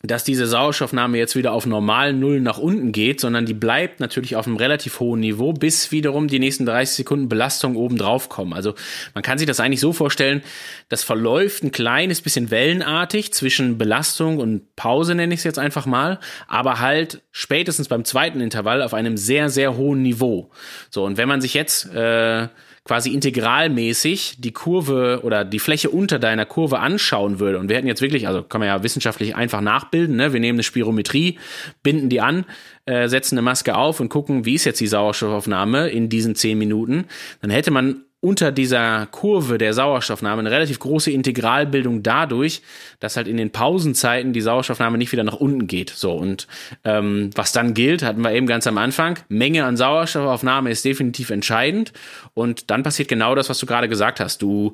[0.01, 4.35] dass diese Sauerstoffnahme jetzt wieder auf normalen Null nach unten geht, sondern die bleibt natürlich
[4.35, 7.97] auf einem relativ hohen Niveau, bis wiederum die nächsten 30 Sekunden Belastung oben
[8.29, 8.53] kommen.
[8.53, 8.75] Also
[9.13, 10.43] man kann sich das eigentlich so vorstellen,
[10.89, 15.85] das verläuft ein kleines bisschen wellenartig zwischen Belastung und Pause, nenne ich es jetzt einfach
[15.85, 20.51] mal, aber halt spätestens beim zweiten Intervall auf einem sehr, sehr hohen Niveau.
[20.89, 22.47] So, und wenn man sich jetzt äh,
[22.85, 27.87] quasi integralmäßig die Kurve oder die Fläche unter deiner Kurve anschauen würde, und wir hätten
[27.87, 30.33] jetzt wirklich, also kann man ja wissenschaftlich einfach nachbilden, ne?
[30.33, 31.39] wir nehmen eine Spirometrie,
[31.81, 32.45] binden die an,
[32.85, 36.59] äh, setzen eine Maske auf und gucken, wie ist jetzt die Sauerstoffaufnahme in diesen zehn
[36.59, 37.05] Minuten,
[37.41, 42.63] dann hätte man unter dieser Kurve der Sauerstoffnahme eine relativ große Integralbildung dadurch,
[42.99, 45.91] dass halt in den Pausenzeiten die Sauerstoffnahme nicht wieder nach unten geht.
[45.91, 46.47] So und
[46.83, 49.19] ähm, was dann gilt, hatten wir eben ganz am Anfang.
[49.29, 51.93] Menge an Sauerstoffaufnahme ist definitiv entscheidend
[52.33, 54.41] und dann passiert genau das, was du gerade gesagt hast.
[54.41, 54.73] Du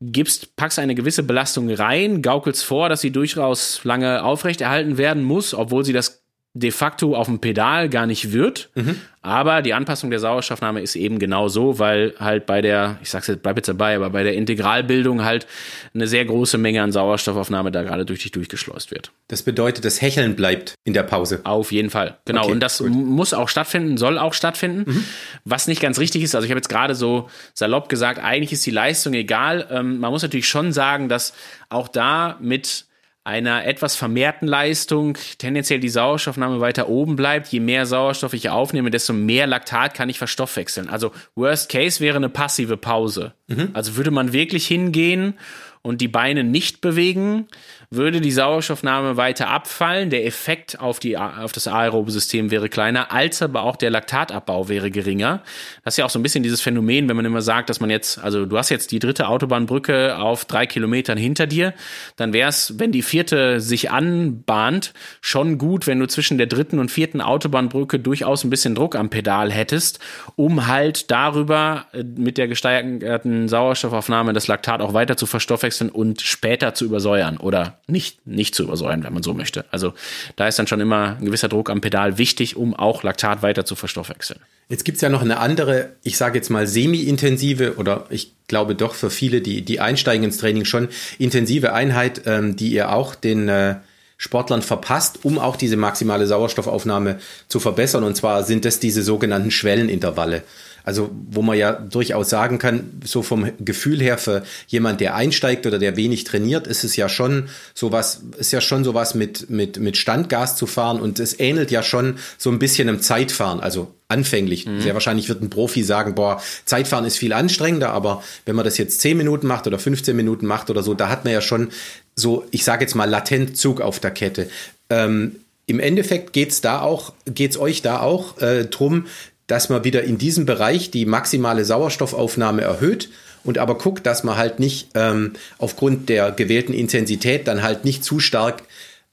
[0.00, 5.52] gibst, packst eine gewisse Belastung rein, gaukelst vor, dass sie durchaus lange aufrechterhalten werden muss,
[5.52, 6.25] obwohl sie das
[6.56, 8.70] de facto auf dem Pedal gar nicht wird.
[8.74, 8.98] Mhm.
[9.20, 13.26] Aber die Anpassung der Sauerstoffnahme ist eben genau so, weil halt bei der, ich sag's
[13.26, 15.46] jetzt, bleib jetzt dabei, aber bei der Integralbildung halt
[15.92, 19.10] eine sehr große Menge an Sauerstoffaufnahme da gerade durch dich durchgeschleust wird.
[19.28, 21.40] Das bedeutet, das Hecheln bleibt in der Pause.
[21.44, 22.44] Auf jeden Fall, genau.
[22.44, 22.90] Okay, und das gut.
[22.90, 24.90] muss auch stattfinden, soll auch stattfinden.
[24.90, 25.04] Mhm.
[25.44, 28.64] Was nicht ganz richtig ist, also ich habe jetzt gerade so salopp gesagt, eigentlich ist
[28.64, 29.66] die Leistung egal.
[29.70, 31.34] Ähm, man muss natürlich schon sagen, dass
[31.68, 32.86] auch da mit
[33.26, 37.48] einer etwas vermehrten Leistung tendenziell die Sauerstoffnahme weiter oben bleibt.
[37.48, 40.88] Je mehr Sauerstoff ich aufnehme, desto mehr Laktat kann ich verstoffwechseln.
[40.88, 43.32] Also Worst Case wäre eine passive Pause.
[43.48, 43.70] Mhm.
[43.72, 45.34] Also würde man wirklich hingehen
[45.82, 47.48] und die Beine nicht bewegen,
[47.90, 50.10] würde die Sauerstoffnahme weiter abfallen.
[50.10, 54.68] Der Effekt auf, die, auf das aerobe System wäre kleiner, als aber auch der Laktatabbau
[54.68, 55.42] wäre geringer.
[55.84, 57.90] Das ist ja auch so ein bisschen dieses Phänomen, wenn man immer sagt, dass man
[57.90, 61.74] jetzt, also du hast jetzt die dritte Autobahnbrücke auf drei Kilometern hinter dir,
[62.16, 66.78] dann wäre es, wenn die vierte sich anbahnt, schon gut, wenn du zwischen der dritten
[66.78, 70.00] und vierten Autobahnbrücke durchaus ein bisschen Druck am Pedal hättest,
[70.34, 76.20] um halt darüber äh, mit der gesteigerten Sauerstoffaufnahme das Laktat auch weiter zu verstoffwechseln und
[76.20, 79.64] später zu übersäuern oder nicht, nicht zu übersäuern, wenn man so möchte.
[79.70, 79.94] Also
[80.34, 83.64] da ist dann schon immer ein gewisser Druck am Pedal wichtig, um auch Laktat weiter
[83.64, 84.40] zu verstoffwechseln.
[84.68, 88.94] Jetzt gibt's ja noch eine andere, ich sage jetzt mal semi-intensive oder ich glaube doch
[88.94, 93.48] für viele, die, die einsteigen ins Training schon intensive Einheit, ähm, die ihr auch den
[93.48, 93.76] äh,
[94.18, 98.02] Sportlern verpasst, um auch diese maximale Sauerstoffaufnahme zu verbessern.
[98.02, 100.42] Und zwar sind das diese sogenannten Schwellenintervalle.
[100.86, 105.66] Also wo man ja durchaus sagen kann, so vom Gefühl her für jemand, der einsteigt
[105.66, 109.80] oder der wenig trainiert, ist es ja schon sowas, ist ja schon sowas mit, mit,
[109.80, 113.92] mit Standgas zu fahren und es ähnelt ja schon so ein bisschen einem Zeitfahren, also
[114.06, 114.64] anfänglich.
[114.64, 114.80] Mhm.
[114.80, 118.78] Sehr wahrscheinlich wird ein Profi sagen, boah, Zeitfahren ist viel anstrengender, aber wenn man das
[118.78, 121.70] jetzt 10 Minuten macht oder 15 Minuten macht oder so, da hat man ja schon
[122.14, 124.48] so, ich sage jetzt mal, latent Zug auf der Kette.
[124.88, 129.06] Ähm, im Endeffekt geht's da auch, geht's euch da auch äh, drum,
[129.46, 133.08] dass man wieder in diesem Bereich die maximale Sauerstoffaufnahme erhöht
[133.44, 138.04] und aber guckt, dass man halt nicht ähm, aufgrund der gewählten Intensität dann halt nicht
[138.04, 138.62] zu stark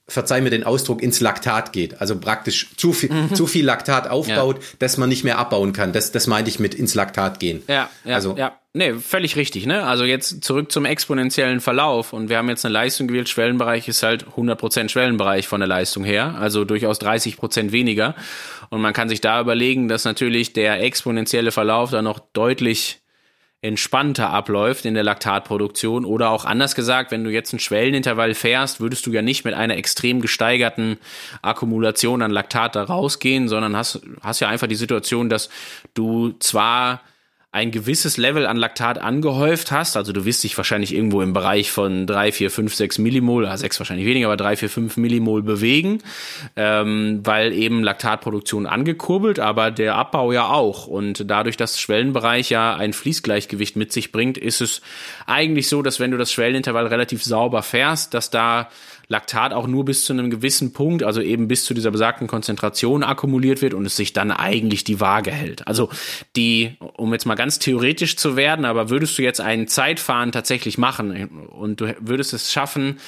[0.06, 2.00] verzeih mir den Ausdruck, ins Laktat geht.
[2.00, 3.34] Also praktisch zu viel, mhm.
[3.34, 4.68] zu viel Laktat aufbaut, ja.
[4.78, 5.92] dass man nicht mehr abbauen kann.
[5.92, 7.62] Das, das meinte ich mit ins Laktat gehen.
[7.68, 8.58] Ja, ja, also, ja.
[8.76, 9.84] Nee, völlig richtig, ne?
[9.84, 14.02] Also jetzt zurück zum exponentiellen Verlauf und wir haben jetzt eine Leistung gewählt, Schwellenbereich ist
[14.02, 18.16] halt 100% Schwellenbereich von der Leistung her, also durchaus 30% weniger
[18.70, 23.03] und man kann sich da überlegen, dass natürlich der exponentielle Verlauf da noch deutlich
[23.64, 28.78] entspannter abläuft in der Laktatproduktion oder auch anders gesagt, wenn du jetzt ein Schwellenintervall fährst,
[28.78, 30.98] würdest du ja nicht mit einer extrem gesteigerten
[31.40, 35.48] Akkumulation an Laktat da rausgehen, sondern hast, hast ja einfach die Situation, dass
[35.94, 37.00] du zwar
[37.54, 41.70] ein gewisses Level an Laktat angehäuft hast, also du wirst dich wahrscheinlich irgendwo im Bereich
[41.70, 45.40] von 3, 4, 5, 6 Millimol, also 6 wahrscheinlich weniger, aber 3, 4, 5 Millimol
[45.44, 46.02] bewegen,
[46.56, 50.88] ähm, weil eben Laktatproduktion angekurbelt, aber der Abbau ja auch.
[50.88, 54.82] Und dadurch, dass Schwellenbereich ja ein Fließgleichgewicht mit sich bringt, ist es
[55.28, 58.68] eigentlich so, dass wenn du das Schwellenintervall relativ sauber fährst, dass da
[59.08, 63.02] Laktat auch nur bis zu einem gewissen Punkt, also eben bis zu dieser besagten Konzentration
[63.02, 65.66] akkumuliert wird und es sich dann eigentlich die Waage hält.
[65.66, 65.90] Also
[66.36, 70.78] die, um jetzt mal ganz theoretisch zu werden, aber würdest du jetzt einen Zeitfahren tatsächlich
[70.78, 72.98] machen und du würdest es schaffen,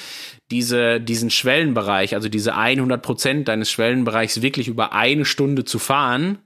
[0.51, 6.39] diese, diesen Schwellenbereich, also diese 100 Prozent deines Schwellenbereichs wirklich über eine Stunde zu fahren,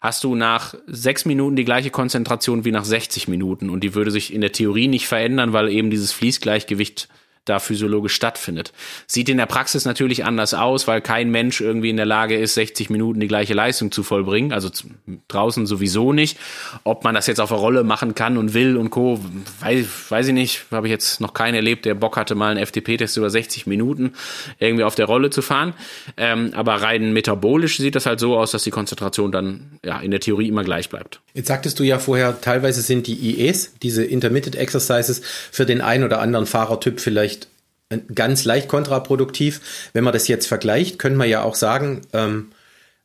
[0.00, 4.10] hast du nach sechs Minuten die gleiche Konzentration wie nach 60 Minuten und die würde
[4.10, 7.08] sich in der Theorie nicht verändern, weil eben dieses Fließgleichgewicht
[7.44, 8.72] da physiologisch stattfindet.
[9.06, 12.54] Sieht in der Praxis natürlich anders aus, weil kein Mensch irgendwie in der Lage ist,
[12.54, 14.52] 60 Minuten die gleiche Leistung zu vollbringen.
[14.52, 14.70] Also
[15.26, 16.38] draußen sowieso nicht.
[16.84, 19.18] Ob man das jetzt auf der Rolle machen kann und will und Co.,
[19.60, 20.66] weiß, weiß ich nicht.
[20.70, 24.12] Habe ich jetzt noch keinen erlebt, der Bock hatte, mal einen FTP-Test über 60 Minuten
[24.60, 25.74] irgendwie auf der Rolle zu fahren.
[26.16, 30.12] Ähm, aber rein metabolisch sieht das halt so aus, dass die Konzentration dann ja in
[30.12, 31.20] der Theorie immer gleich bleibt.
[31.34, 36.04] Jetzt sagtest du ja vorher, teilweise sind die IEs, diese Intermittent Exercises, für den einen
[36.04, 37.31] oder anderen Fahrertyp vielleicht
[38.14, 39.60] ganz leicht kontraproduktiv.
[39.92, 42.52] Wenn man das jetzt vergleicht, können wir ja auch sagen, ähm,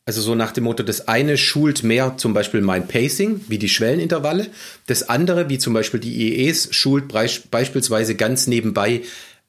[0.10, 3.68] Also so nach dem Motto, das eine schult mehr zum Beispiel mein Pacing, wie die
[3.68, 4.48] Schwellenintervalle.
[4.86, 7.10] Das andere, wie zum Beispiel die IEs, schult
[7.52, 9.02] beispielsweise ganz nebenbei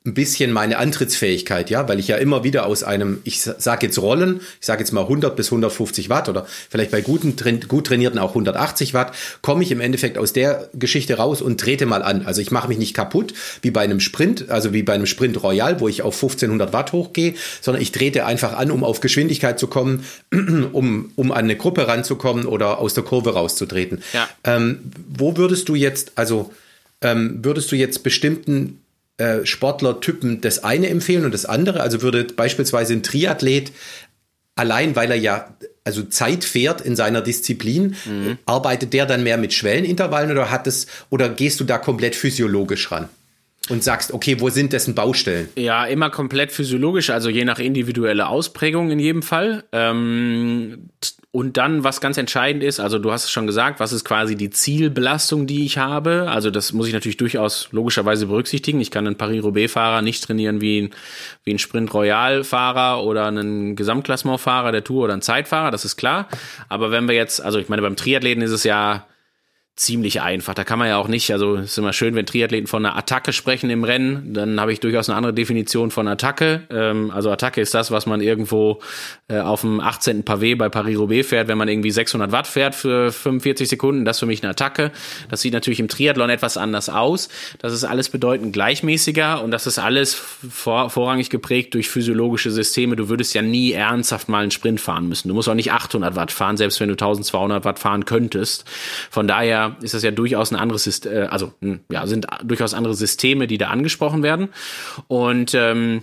[0.07, 3.99] ein bisschen meine Antrittsfähigkeit, ja, weil ich ja immer wieder aus einem, ich sage jetzt
[3.99, 7.37] Rollen, ich sage jetzt mal 100 bis 150 Watt oder vielleicht bei guten,
[7.67, 11.85] gut trainierten auch 180 Watt, komme ich im Endeffekt aus der Geschichte raus und trete
[11.85, 12.25] mal an.
[12.25, 15.43] Also ich mache mich nicht kaputt wie bei einem Sprint, also wie bei einem Sprint
[15.43, 19.59] Royal, wo ich auf 1500 Watt hochgehe, sondern ich trete einfach an, um auf Geschwindigkeit
[19.59, 20.05] zu kommen,
[20.73, 24.03] um, um an eine Gruppe ranzukommen oder aus der Kurve rauszutreten.
[24.13, 24.29] Ja.
[24.45, 26.53] Ähm, wo würdest du jetzt, also
[27.03, 28.81] ähm, würdest du jetzt bestimmten
[29.19, 31.81] äh, Sportlertypen das eine empfehlen und das andere?
[31.81, 33.73] Also würde beispielsweise ein Triathlet
[34.55, 35.55] allein, weil er ja
[35.85, 38.39] also Zeit fährt in seiner Disziplin, mhm.
[38.45, 42.91] arbeitet der dann mehr mit Schwellenintervallen oder hat es oder gehst du da komplett physiologisch
[42.91, 43.09] ran?
[43.69, 45.49] Und sagst, okay, wo sind dessen Baustellen?
[45.57, 49.65] Ja, immer komplett physiologisch, also je nach individuelle Ausprägung in jedem Fall.
[49.73, 50.91] Ähm,
[51.31, 54.35] und dann, was ganz entscheidend ist, also du hast es schon gesagt, was ist quasi
[54.35, 56.31] die Zielbelastung, die ich habe?
[56.31, 58.81] Also das muss ich natürlich durchaus logischerweise berücksichtigen.
[58.81, 60.91] Ich kann einen Paris-Roubaix-Fahrer nicht trainieren wie ein,
[61.45, 66.29] wie ein Sprint-Royal-Fahrer oder einen Gesamtklassement-Fahrer der Tour oder ein Zeitfahrer, das ist klar.
[66.71, 69.07] Aber wenn wir jetzt, also ich meine, beim Triathleten ist es ja
[69.79, 70.55] ziemlich einfach.
[70.55, 72.97] Da kann man ja auch nicht, also es ist immer schön, wenn Triathleten von einer
[72.97, 76.63] Attacke sprechen im Rennen, dann habe ich durchaus eine andere Definition von Attacke.
[76.71, 78.81] Ähm, also Attacke ist das, was man irgendwo
[79.29, 80.25] äh, auf dem 18.
[80.25, 84.05] Pavé bei Paris-Roubaix fährt, wenn man irgendwie 600 Watt fährt für 45 Sekunden.
[84.05, 84.91] Das ist für mich eine Attacke.
[85.31, 87.29] Das sieht natürlich im Triathlon etwas anders aus.
[87.61, 92.97] Das ist alles bedeutend gleichmäßiger und das ist alles vor, vorrangig geprägt durch physiologische Systeme.
[92.97, 95.29] Du würdest ja nie ernsthaft mal einen Sprint fahren müssen.
[95.29, 98.65] Du musst auch nicht 800 Watt fahren, selbst wenn du 1200 Watt fahren könntest.
[99.11, 102.75] Von daher ist das ja durchaus ein anderes System, äh, also hm, ja, sind durchaus
[102.75, 104.49] andere Systeme, die da angesprochen werden.
[105.07, 106.03] Und ähm,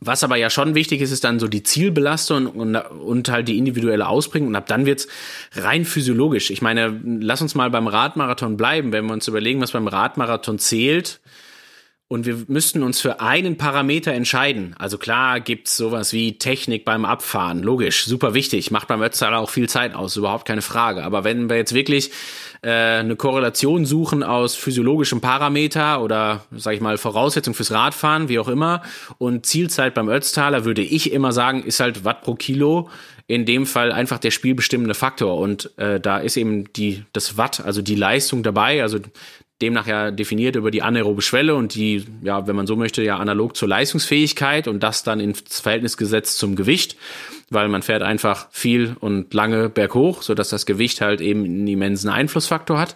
[0.00, 3.58] was aber ja schon wichtig ist, ist dann so die Zielbelastung und, und halt die
[3.58, 4.48] individuelle Ausprägung.
[4.48, 5.08] Und ab dann wird's
[5.52, 6.50] rein physiologisch.
[6.50, 10.58] Ich meine, lass uns mal beim Radmarathon bleiben, wenn wir uns überlegen, was beim Radmarathon
[10.58, 11.20] zählt
[12.12, 14.74] und wir müssten uns für einen Parameter entscheiden.
[14.80, 19.48] Also klar gibt's sowas wie Technik beim Abfahren, logisch, super wichtig, macht beim Ötztaler auch
[19.48, 21.04] viel Zeit aus, überhaupt keine Frage.
[21.04, 22.10] Aber wenn wir jetzt wirklich
[22.62, 28.38] äh, eine Korrelation suchen aus physiologischem Parameter oder, sag ich mal, Voraussetzung fürs Radfahren, wie
[28.38, 28.82] auch immer,
[29.18, 32.90] und Zielzeit beim Ötztaler, würde ich immer sagen, ist halt Watt pro Kilo
[33.26, 35.38] in dem Fall einfach der spielbestimmende Faktor.
[35.38, 38.98] Und äh, da ist eben die, das Watt, also die Leistung dabei, also
[39.62, 43.18] demnach ja definiert über die anaerobe Schwelle und die, ja, wenn man so möchte, ja
[43.18, 46.96] analog zur Leistungsfähigkeit und das dann ins Verhältnis gesetzt zum Gewicht,
[47.50, 51.66] weil man fährt einfach viel und lange berghoch, so dass das Gewicht halt eben einen
[51.66, 52.94] immensen Einflussfaktor hat.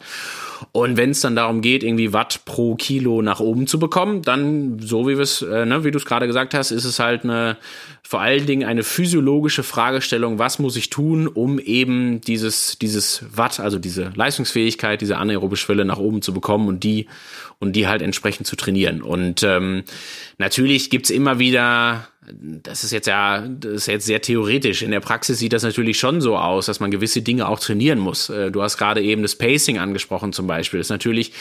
[0.72, 4.78] Und wenn es dann darum geht, irgendwie Watt pro Kilo nach oben zu bekommen, dann,
[4.78, 7.56] so wie wir äh, ne, wie du es gerade gesagt hast, ist es halt eine
[8.06, 13.60] vor allen Dingen eine physiologische Fragestellung, was muss ich tun, um eben dieses, dieses Watt,
[13.60, 17.08] also diese Leistungsfähigkeit, diese anaerobe Schwelle nach oben zu bekommen und die
[17.58, 19.00] und die halt entsprechend zu trainieren.
[19.00, 19.84] Und ähm,
[20.38, 24.82] natürlich gibt's immer wieder das ist jetzt ja, das ist jetzt sehr theoretisch.
[24.82, 27.98] In der Praxis sieht das natürlich schon so aus, dass man gewisse Dinge auch trainieren
[27.98, 28.30] muss.
[28.30, 30.80] Äh, du hast gerade eben das Pacing angesprochen zum Beispiel.
[30.80, 31.32] Das ist natürlich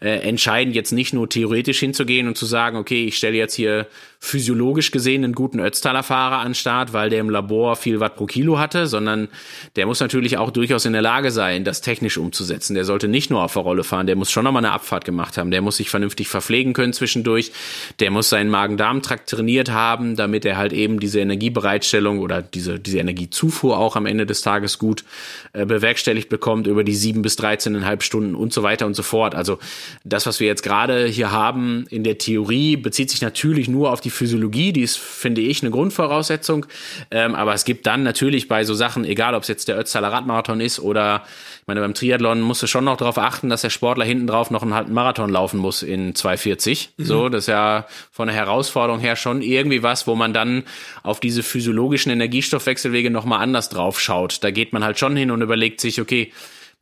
[0.00, 3.86] äh, entscheidend, jetzt nicht nur theoretisch hinzugehen und zu sagen, okay, ich stelle jetzt hier
[4.24, 8.26] physiologisch gesehen einen guten Ötztaler Fahrer an Start, weil der im Labor viel Watt pro
[8.26, 9.26] Kilo hatte, sondern
[9.74, 12.74] der muss natürlich auch durchaus in der Lage sein, das technisch umzusetzen.
[12.74, 15.36] Der sollte nicht nur auf der Rolle fahren, der muss schon nochmal eine Abfahrt gemacht
[15.38, 17.50] haben, der muss sich vernünftig verpflegen können zwischendurch,
[17.98, 23.00] der muss seinen Magen-Darm-Trakt trainiert haben, damit er halt eben diese Energiebereitstellung oder diese, diese
[23.00, 25.04] Energiezufuhr auch am Ende des Tages gut
[25.52, 29.34] äh, bewerkstelligt bekommt über die sieben bis dreizehneinhalb Stunden und so weiter und so fort.
[29.34, 29.58] Also
[30.04, 34.00] das, was wir jetzt gerade hier haben in der Theorie, bezieht sich natürlich nur auf
[34.00, 36.66] die Physiologie, die ist, finde ich, eine Grundvoraussetzung.
[37.10, 40.12] Ähm, aber es gibt dann natürlich bei so Sachen, egal ob es jetzt der Ötztaler
[40.12, 41.22] Radmarathon ist oder
[41.62, 44.50] ich meine, beim Triathlon musst du schon noch darauf achten, dass der Sportler hinten drauf
[44.50, 46.88] noch einen halben Marathon laufen muss in 2,40.
[46.96, 47.04] Mhm.
[47.04, 50.64] So, das ist ja von der Herausforderung her schon irgendwie was, wo man dann
[51.04, 54.42] auf diese physiologischen Energiestoffwechselwege nochmal anders drauf schaut.
[54.42, 56.32] Da geht man halt schon hin und überlegt sich, okay,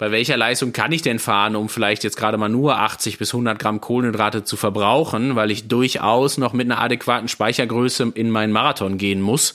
[0.00, 3.34] bei welcher Leistung kann ich denn fahren, um vielleicht jetzt gerade mal nur 80 bis
[3.34, 8.50] 100 Gramm Kohlenhydrate zu verbrauchen, weil ich durchaus noch mit einer adäquaten Speichergröße in meinen
[8.50, 9.52] Marathon gehen muss.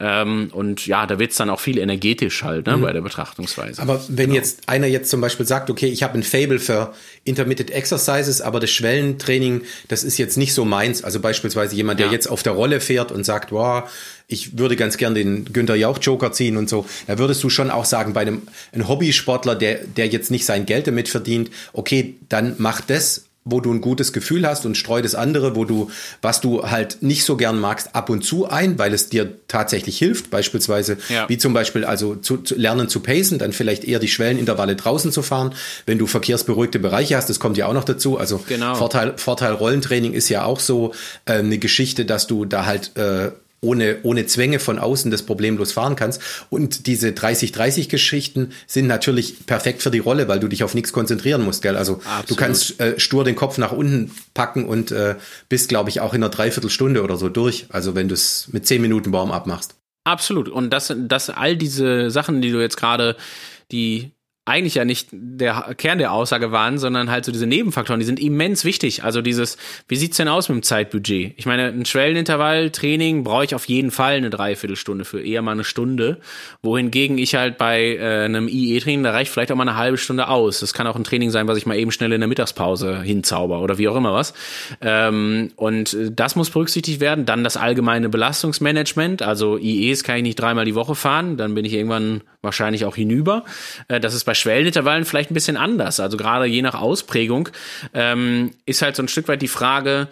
[0.00, 2.80] Ähm, und ja, da wird's dann auch viel energetisch halt ne, mhm.
[2.82, 3.80] bei der Betrachtungsweise.
[3.80, 4.34] Aber wenn genau.
[4.34, 8.58] jetzt einer jetzt zum Beispiel sagt, okay, ich habe ein Fable für Intermittent Exercises, aber
[8.58, 11.04] das Schwellentraining, das ist jetzt nicht so meins.
[11.04, 12.12] Also beispielsweise jemand, der ja.
[12.12, 13.88] jetzt auf der Rolle fährt und sagt, wow,
[14.28, 16.86] ich würde ganz gern den Günther Jauch Joker ziehen und so.
[17.06, 20.66] Da würdest du schon auch sagen, bei einem, einem Hobbysportler, der, der jetzt nicht sein
[20.66, 25.00] Geld damit verdient, okay, dann mach das wo du ein gutes Gefühl hast und streu
[25.00, 25.88] das andere, wo du,
[26.20, 29.96] was du halt nicht so gern magst, ab und zu ein, weil es dir tatsächlich
[29.98, 30.30] hilft.
[30.30, 31.28] Beispielsweise, ja.
[31.28, 35.12] wie zum Beispiel, also zu, zu lernen zu pacen, dann vielleicht eher die Schwellenintervalle draußen
[35.12, 35.54] zu fahren.
[35.86, 38.18] Wenn du verkehrsberuhigte Bereiche hast, das kommt ja auch noch dazu.
[38.18, 38.74] Also genau.
[38.74, 40.92] Vorteil, Vorteil Rollentraining ist ja auch so
[41.24, 43.30] äh, eine Geschichte, dass du da halt äh,
[43.66, 46.20] ohne, ohne Zwänge von außen das problemlos fahren kannst.
[46.48, 51.44] Und diese 30-30-Geschichten sind natürlich perfekt für die Rolle, weil du dich auf nichts konzentrieren
[51.44, 51.76] musst, gell?
[51.76, 52.30] Also Absolut.
[52.30, 55.16] du kannst äh, stur den Kopf nach unten packen und äh,
[55.48, 57.66] bist, glaube ich, auch in einer Dreiviertelstunde oder so durch.
[57.68, 59.74] Also wenn du es mit zehn Minuten Baum abmachst.
[60.04, 60.48] Absolut.
[60.48, 63.16] Und das, das all diese Sachen, die du jetzt gerade,
[63.72, 64.12] die
[64.46, 68.20] eigentlich ja nicht der Kern der Aussage waren, sondern halt so diese Nebenfaktoren, die sind
[68.20, 69.02] immens wichtig.
[69.02, 69.56] Also dieses,
[69.88, 71.34] wie sieht's denn aus mit dem Zeitbudget?
[71.36, 75.50] Ich meine, ein Schwellenintervall, Training brauche ich auf jeden Fall eine Dreiviertelstunde für, eher mal
[75.50, 76.20] eine Stunde.
[76.62, 80.28] Wohingegen ich halt bei äh, einem IE-Training, da reicht vielleicht auch mal eine halbe Stunde
[80.28, 80.60] aus.
[80.60, 83.62] Das kann auch ein Training sein, was ich mal eben schnell in der Mittagspause hinzauber
[83.62, 84.32] oder wie auch immer was.
[84.80, 87.26] Ähm, und das muss berücksichtigt werden.
[87.26, 89.22] Dann das allgemeine Belastungsmanagement.
[89.22, 92.94] Also IEs kann ich nicht dreimal die Woche fahren, dann bin ich irgendwann wahrscheinlich auch
[92.94, 93.44] hinüber.
[93.88, 96.00] Äh, das ist bei Schwellenintervallen vielleicht ein bisschen anders.
[96.00, 97.48] Also gerade je nach Ausprägung
[97.94, 100.08] ähm, ist halt so ein Stück weit die Frage,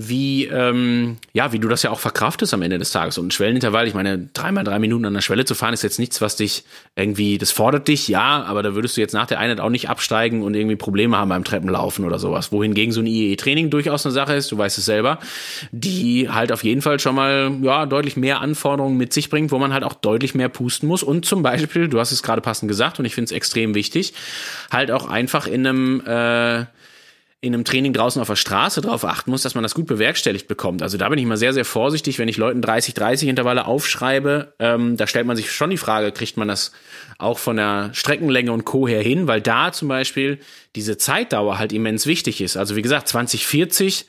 [0.00, 3.18] wie, ähm, ja, wie du das ja auch verkraftest am Ende des Tages.
[3.18, 5.98] Und ein Schwellenintervall, ich meine, dreimal drei Minuten an der Schwelle zu fahren, ist jetzt
[5.98, 9.40] nichts, was dich irgendwie, das fordert dich, ja, aber da würdest du jetzt nach der
[9.40, 12.52] Einheit auch nicht absteigen und irgendwie Probleme haben beim Treppenlaufen oder sowas.
[12.52, 15.18] Wohingegen so ein IE-Training durchaus eine Sache ist, du weißt es selber,
[15.72, 19.58] die halt auf jeden Fall schon mal, ja, deutlich mehr Anforderungen mit sich bringt, wo
[19.58, 21.02] man halt auch deutlich mehr pusten muss.
[21.02, 24.14] Und zum Beispiel, du hast es gerade passend gesagt und ich finde es extrem wichtig,
[24.70, 26.66] halt auch einfach in einem, äh,
[27.40, 30.48] in einem Training draußen auf der Straße darauf achten muss, dass man das gut bewerkstelligt
[30.48, 30.82] bekommt.
[30.82, 34.54] Also da bin ich mal sehr, sehr vorsichtig, wenn ich Leuten 30-30 Intervalle aufschreibe.
[34.58, 36.72] Ähm, da stellt man sich schon die Frage, kriegt man das
[37.18, 38.88] auch von der Streckenlänge und Co.
[38.88, 40.40] her hin, weil da zum Beispiel
[40.74, 42.56] diese Zeitdauer halt immens wichtig ist.
[42.56, 44.06] Also wie gesagt, 2040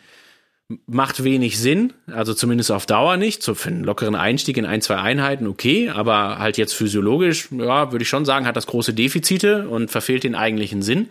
[0.85, 3.41] macht wenig Sinn, also zumindest auf Dauer nicht.
[3.41, 7.91] So für einen lockeren Einstieg in ein, zwei Einheiten okay, aber halt jetzt physiologisch, ja,
[7.91, 11.09] würde ich schon sagen, hat das große Defizite und verfehlt den eigentlichen Sinn.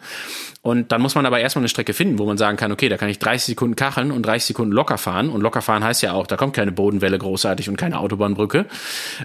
[0.68, 2.98] Und dann muss man aber erstmal eine Strecke finden, wo man sagen kann, okay, da
[2.98, 5.30] kann ich 30 Sekunden kacheln und 30 Sekunden locker fahren.
[5.30, 8.66] Und locker fahren heißt ja auch, da kommt keine Bodenwelle großartig und keine Autobahnbrücke.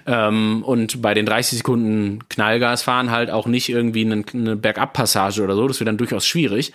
[0.06, 5.42] Ähm, und bei den 30 Sekunden Knallgas fahren halt auch nicht irgendwie eine, eine Bergabpassage
[5.42, 5.68] oder so.
[5.68, 6.72] Das wird dann durchaus schwierig.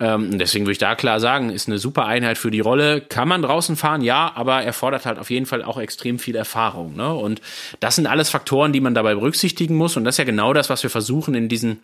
[0.00, 3.02] Ähm, deswegen würde ich da klar sagen, ist eine super Einheit für die Rolle.
[3.02, 4.00] Kann man draußen fahren?
[4.00, 6.96] Ja, aber erfordert halt auf jeden Fall auch extrem viel Erfahrung.
[6.96, 7.12] Ne?
[7.12, 7.42] Und
[7.80, 9.98] das sind alles Faktoren, die man dabei berücksichtigen muss.
[9.98, 11.82] Und das ist ja genau das, was wir versuchen in diesen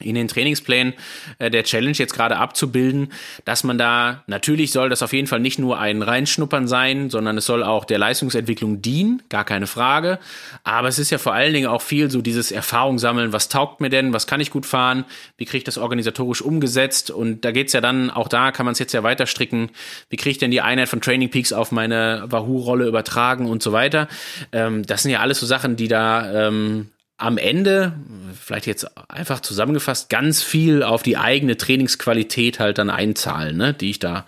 [0.00, 0.94] in den Trainingsplänen
[1.38, 3.12] äh, der Challenge jetzt gerade abzubilden,
[3.44, 7.38] dass man da natürlich soll das auf jeden Fall nicht nur ein Reinschnuppern sein, sondern
[7.38, 10.18] es soll auch der Leistungsentwicklung dienen, gar keine Frage.
[10.64, 13.80] Aber es ist ja vor allen Dingen auch viel so dieses Erfahrung sammeln, was taugt
[13.80, 15.04] mir denn, was kann ich gut fahren,
[15.36, 18.72] wie kriege ich das organisatorisch umgesetzt und da geht's ja dann, auch da kann man
[18.72, 19.70] es jetzt ja weiter stricken,
[20.10, 23.72] wie kriege ich denn die Einheit von Training Peaks auf meine Wahoo-Rolle übertragen und so
[23.72, 24.08] weiter.
[24.52, 26.88] Ähm, das sind ja alles so Sachen, die da ähm,
[27.18, 27.92] am Ende,
[28.40, 33.90] vielleicht jetzt einfach zusammengefasst, ganz viel auf die eigene Trainingsqualität halt dann einzahlen, ne, die
[33.90, 34.24] ich da,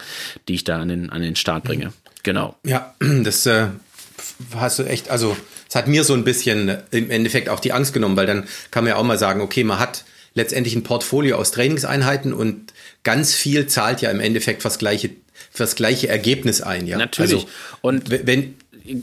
[0.48, 1.92] die ich da an den, an den Start bringe.
[2.24, 2.56] Genau.
[2.64, 3.68] Ja, das äh,
[4.56, 5.36] hast du echt, also
[5.68, 8.82] es hat mir so ein bisschen im Endeffekt auch die Angst genommen, weil dann kann
[8.82, 12.72] man ja auch mal sagen, okay, man hat letztendlich ein Portfolio aus Trainingseinheiten und
[13.04, 15.10] ganz viel zahlt ja im Endeffekt fürs gleiche,
[15.52, 16.98] fürs gleiche Ergebnis ein, ja.
[16.98, 17.34] Natürlich.
[17.34, 17.48] Also,
[17.82, 18.56] und wenn,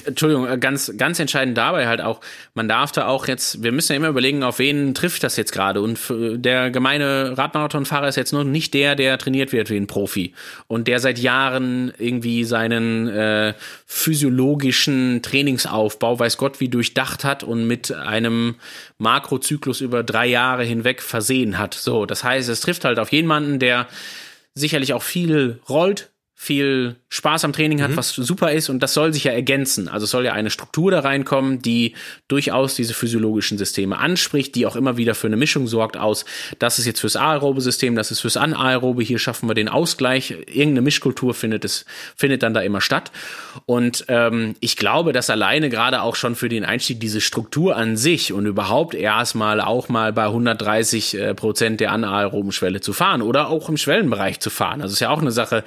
[0.06, 2.22] Entschuldigung, äh, ganz, ganz entscheidend dabei halt auch,
[2.54, 5.52] man darf da auch jetzt, wir müssen ja immer überlegen, auf wen trifft das jetzt
[5.52, 5.82] gerade.
[5.82, 10.34] Und der gemeine Radmarathonfahrer ist jetzt nur nicht der, der trainiert wird wie ein Profi
[10.68, 13.54] und der seit Jahren irgendwie seinen äh,
[13.86, 18.56] physiologischen Trainingsaufbau, weiß Gott, wie durchdacht hat und mit einem
[18.98, 21.74] Makrozyklus über drei Jahre hinweg versehen hat.
[21.74, 23.88] So, das heißt, es trifft halt auf jemanden, der
[24.54, 26.10] sicherlich auch viel rollt,
[26.40, 27.98] viel Spaß am Training hat, mhm.
[27.98, 29.88] was super ist und das soll sich ja ergänzen.
[29.88, 31.96] Also soll ja eine Struktur da reinkommen, die
[32.28, 36.26] durchaus diese physiologischen Systeme anspricht, die auch immer wieder für eine Mischung sorgt aus,
[36.60, 40.30] das ist jetzt fürs aerobe System, das ist fürs anaerobe, hier schaffen wir den Ausgleich,
[40.30, 41.86] irgendeine Mischkultur findet es
[42.16, 43.12] findet dann da immer statt
[43.66, 47.98] und ähm, ich glaube, dass alleine gerade auch schon für den Einstieg diese Struktur an
[47.98, 53.24] sich und überhaupt erstmal auch mal bei 130 äh, Prozent der anaeroben Schwelle zu fahren
[53.24, 54.84] oder auch im Schwellenbereich zu fahren.
[54.84, 55.64] Also ist ja auch eine Sache,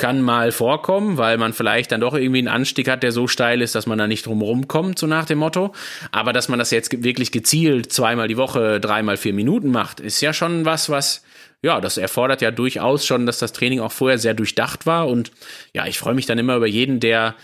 [0.00, 3.60] kann mal vorkommen, weil man vielleicht dann doch irgendwie einen Anstieg hat, der so steil
[3.60, 5.72] ist, dass man da nicht drumherum kommt, so nach dem Motto.
[6.10, 10.22] Aber dass man das jetzt wirklich gezielt zweimal die Woche, dreimal vier Minuten macht, ist
[10.22, 11.22] ja schon was, was
[11.62, 15.06] ja, das erfordert ja durchaus schon, dass das Training auch vorher sehr durchdacht war.
[15.06, 15.30] Und
[15.74, 17.34] ja, ich freue mich dann immer über jeden, der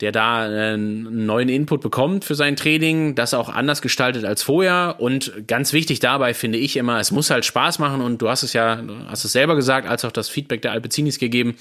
[0.00, 4.42] der da äh, einen neuen Input bekommt für sein Training, das auch anders gestaltet als
[4.42, 4.96] vorher.
[4.98, 8.42] Und ganz wichtig dabei finde ich immer, es muss halt Spaß machen und du hast
[8.42, 11.56] es ja, hast es selber gesagt, als auch das Feedback der Alpecinis gegeben.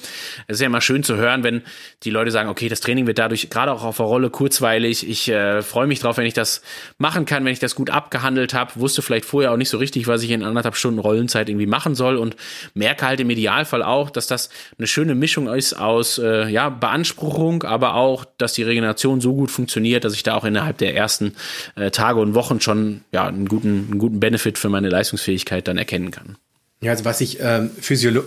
[0.48, 1.62] Es ist ja immer schön zu hören, wenn
[2.04, 5.08] die Leute sagen, okay, das Training wird dadurch gerade auch auf der Rolle kurzweilig.
[5.08, 6.62] Ich äh, freue mich drauf, wenn ich das
[6.98, 8.72] machen kann, wenn ich das gut abgehandelt habe.
[8.76, 11.96] Wusste vielleicht vorher auch nicht so richtig, was ich in anderthalb Stunden Rollenzeit irgendwie machen
[11.96, 12.36] soll und
[12.74, 17.64] merke halt im Idealfall auch, dass das eine schöne Mischung ist aus äh, ja, Beanspruchung,
[17.64, 21.36] aber auch, dass die Regeneration so gut funktioniert, dass ich da auch innerhalb der ersten
[21.76, 25.78] äh, Tage und Wochen schon ja, einen, guten, einen guten Benefit für meine Leistungsfähigkeit dann
[25.78, 26.38] erkennen kann.
[26.84, 27.72] Ja, also was ich ähm,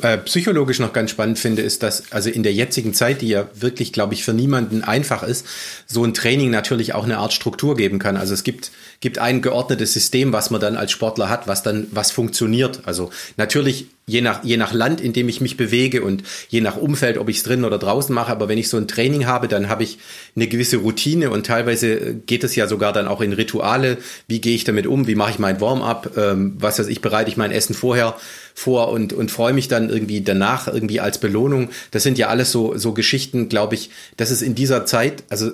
[0.01, 3.49] äh, psychologisch noch ganz spannend finde, ist, dass also in der jetzigen Zeit, die ja
[3.55, 5.47] wirklich, glaube ich, für niemanden einfach ist,
[5.87, 8.17] so ein Training natürlich auch eine Art Struktur geben kann.
[8.17, 11.87] Also es gibt gibt ein geordnetes System, was man dann als Sportler hat, was dann
[11.91, 12.81] was funktioniert.
[12.85, 16.77] Also natürlich je nach, je nach Land, in dem ich mich bewege und je nach
[16.77, 18.31] Umfeld, ob ich es drinnen oder draußen mache.
[18.31, 19.99] Aber wenn ich so ein Training habe, dann habe ich
[20.35, 23.99] eine gewisse Routine und teilweise geht es ja sogar dann auch in Rituale.
[24.29, 25.07] Wie gehe ich damit um?
[25.07, 26.17] Wie mache ich mein Warm-up?
[26.17, 28.17] Ähm, was weiß ich, bereite ich mein Essen vorher
[28.59, 31.69] vor und, und freue mich dann irgendwie danach irgendwie als Belohnung.
[31.91, 35.53] Das sind ja alles so, so Geschichten, glaube ich, dass es in dieser Zeit, also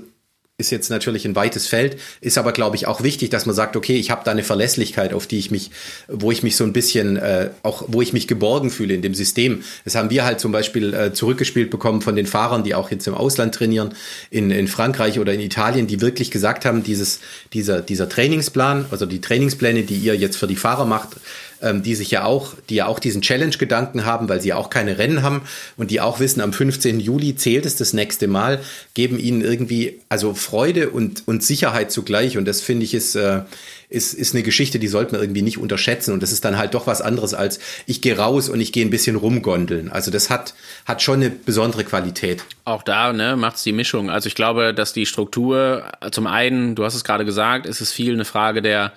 [0.58, 3.74] ist jetzt natürlich ein weites Feld, ist aber, glaube ich, auch wichtig, dass man sagt,
[3.74, 5.72] okay, ich habe da eine Verlässlichkeit, auf die ich mich,
[6.06, 9.14] wo ich mich so ein bisschen, äh, auch wo ich mich geborgen fühle in dem
[9.14, 9.64] System.
[9.84, 13.08] Das haben wir halt zum Beispiel äh, zurückgespielt bekommen von den Fahrern, die auch jetzt
[13.08, 13.94] im Ausland trainieren,
[14.30, 17.18] in, in Frankreich oder in Italien, die wirklich gesagt haben, dieses,
[17.52, 21.16] dieser, dieser Trainingsplan, also die Trainingspläne, die ihr jetzt für die Fahrer macht,
[21.62, 24.70] ähm, die sich ja auch, die ja auch diesen Challenge-Gedanken haben, weil sie ja auch
[24.70, 25.42] keine Rennen haben
[25.76, 27.00] und die auch wissen, am 15.
[27.00, 28.60] Juli zählt es das nächste Mal,
[28.94, 32.36] geben ihnen irgendwie also Freude und, und Sicherheit zugleich.
[32.36, 33.42] Und das finde ich ist, äh,
[33.88, 36.12] ist, ist eine Geschichte, die sollte man irgendwie nicht unterschätzen.
[36.12, 38.84] Und das ist dann halt doch was anderes als ich gehe raus und ich gehe
[38.84, 39.90] ein bisschen rumgondeln.
[39.90, 40.54] Also das hat,
[40.86, 42.42] hat schon eine besondere Qualität.
[42.64, 44.10] Auch da ne, macht es die Mischung.
[44.10, 47.92] Also ich glaube, dass die Struktur zum einen, du hast es gerade gesagt, ist es
[47.92, 48.92] viel eine Frage der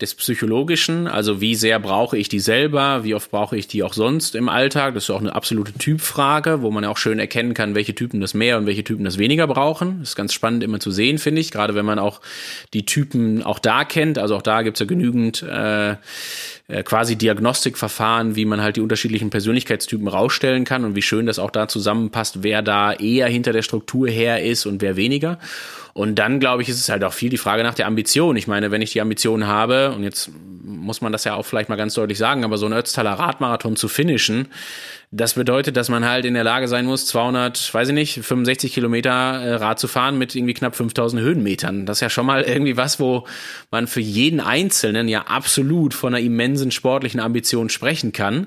[0.00, 3.92] des Psychologischen, also wie sehr brauche ich die selber, wie oft brauche ich die auch
[3.92, 4.94] sonst im Alltag.
[4.94, 8.20] Das ist auch eine absolute Typfrage, wo man ja auch schön erkennen kann, welche Typen
[8.20, 10.00] das mehr und welche Typen das weniger brauchen.
[10.00, 12.20] Das ist ganz spannend immer zu sehen, finde ich, gerade wenn man auch
[12.72, 14.18] die Typen auch da kennt.
[14.18, 15.96] Also auch da gibt's ja genügend äh,
[16.70, 21.38] äh, quasi Diagnostikverfahren, wie man halt die unterschiedlichen Persönlichkeitstypen rausstellen kann und wie schön das
[21.38, 25.38] auch da zusammenpasst, wer da eher hinter der Struktur her ist und wer weniger.
[25.92, 28.36] Und dann, glaube ich, ist es halt auch viel die Frage nach der Ambition.
[28.36, 30.30] Ich meine, wenn ich die Ambition habe, und jetzt
[30.62, 33.76] muss man das ja auch vielleicht mal ganz deutlich sagen, aber so ein Ötztaler Radmarathon
[33.76, 34.48] zu finishen,
[35.12, 38.72] das bedeutet, dass man halt in der Lage sein muss, 200, weiß ich nicht, 65
[38.72, 41.84] Kilometer äh, Rad zu fahren mit irgendwie knapp 5000 Höhenmetern.
[41.84, 43.26] Das ist ja schon mal irgendwie was, wo
[43.72, 48.46] man für jeden Einzelnen ja absolut von einer immensen sportlichen Ambition sprechen kann.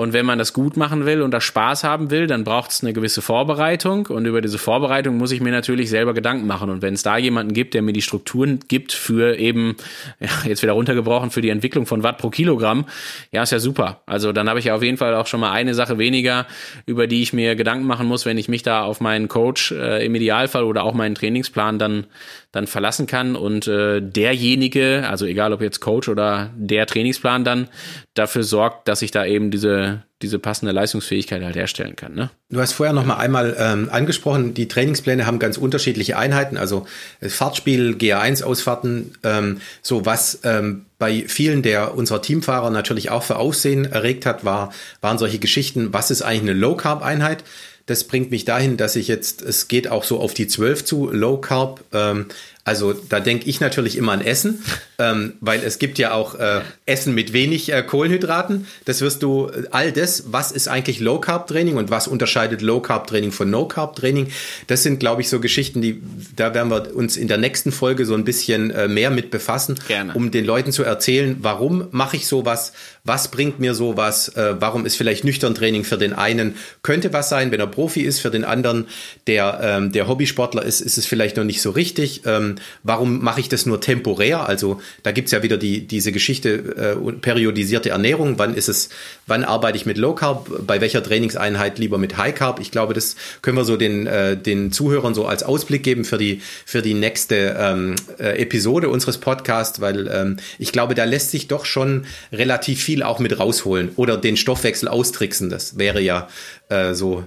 [0.00, 2.82] Und wenn man das gut machen will und da Spaß haben will, dann braucht es
[2.82, 4.06] eine gewisse Vorbereitung.
[4.06, 6.70] Und über diese Vorbereitung muss ich mir natürlich selber Gedanken machen.
[6.70, 9.76] Und wenn es da jemanden gibt, der mir die Strukturen gibt für eben,
[10.18, 12.86] ja, jetzt wieder runtergebrochen, für die Entwicklung von Watt pro Kilogramm,
[13.30, 14.00] ja, ist ja super.
[14.06, 16.46] Also dann habe ich ja auf jeden Fall auch schon mal eine Sache weniger,
[16.86, 20.04] über die ich mir Gedanken machen muss, wenn ich mich da auf meinen Coach äh,
[20.04, 22.06] im Idealfall oder auch meinen Trainingsplan dann
[22.52, 27.68] dann verlassen kann und äh, derjenige, also egal ob jetzt Coach oder der Trainingsplan dann
[28.14, 32.14] dafür sorgt, dass ich da eben diese diese passende Leistungsfähigkeit halt herstellen kann.
[32.14, 32.30] Ne?
[32.50, 36.86] Du hast vorher noch mal einmal ähm, angesprochen, die Trainingspläne haben ganz unterschiedliche Einheiten, also
[37.22, 43.86] Fahrtspiel, GA1-Ausfahrten, ähm, so was ähm, bei vielen der unserer Teamfahrer natürlich auch für Aussehen
[43.86, 47.42] erregt hat, war, waren solche Geschichten, was ist eigentlich eine Low-Carb-Einheit?
[47.86, 51.10] Das bringt mich dahin, dass ich jetzt, es geht auch so auf die 12 zu,
[51.10, 51.82] Low Carb.
[51.92, 52.26] Ähm,
[52.70, 54.62] also da denke ich natürlich immer an Essen,
[55.00, 58.68] ähm, weil es gibt ja auch äh, Essen mit wenig äh, Kohlenhydraten.
[58.84, 62.62] Das wirst du, äh, all das, was ist eigentlich Low Carb Training und was unterscheidet
[62.62, 64.28] Low Carb Training von No Carb Training,
[64.68, 66.00] das sind, glaube ich, so Geschichten, die,
[66.36, 69.76] da werden wir uns in der nächsten Folge so ein bisschen äh, mehr mit befassen,
[69.88, 70.14] Gerne.
[70.14, 72.72] um den Leuten zu erzählen, warum mache ich sowas,
[73.04, 77.28] was bringt mir sowas, äh, warum ist vielleicht nüchtern Training für den einen, könnte was
[77.28, 78.86] sein, wenn er Profi ist, für den anderen,
[79.26, 82.22] der, ähm, der Hobbysportler ist, ist es vielleicht noch nicht so richtig.
[82.26, 84.48] Ähm, warum mache ich das nur temporär?
[84.48, 88.38] Also da gibt's ja wieder die, diese Geschichte äh, periodisierte Ernährung.
[88.38, 88.90] Wann ist es,
[89.26, 90.66] wann arbeite ich mit Low Carb?
[90.66, 92.60] Bei welcher Trainingseinheit lieber mit High Carb?
[92.60, 96.18] Ich glaube, das können wir so den, äh, den Zuhörern so als Ausblick geben für
[96.18, 101.30] die, für die nächste ähm, äh, Episode unseres Podcasts, weil ähm, ich glaube, da lässt
[101.30, 105.50] sich doch schon relativ viel auch mit rausholen oder den Stoffwechsel austricksen.
[105.50, 106.28] Das wäre ja
[106.68, 107.24] äh, so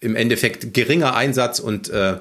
[0.00, 2.16] im Endeffekt geringer Einsatz und äh,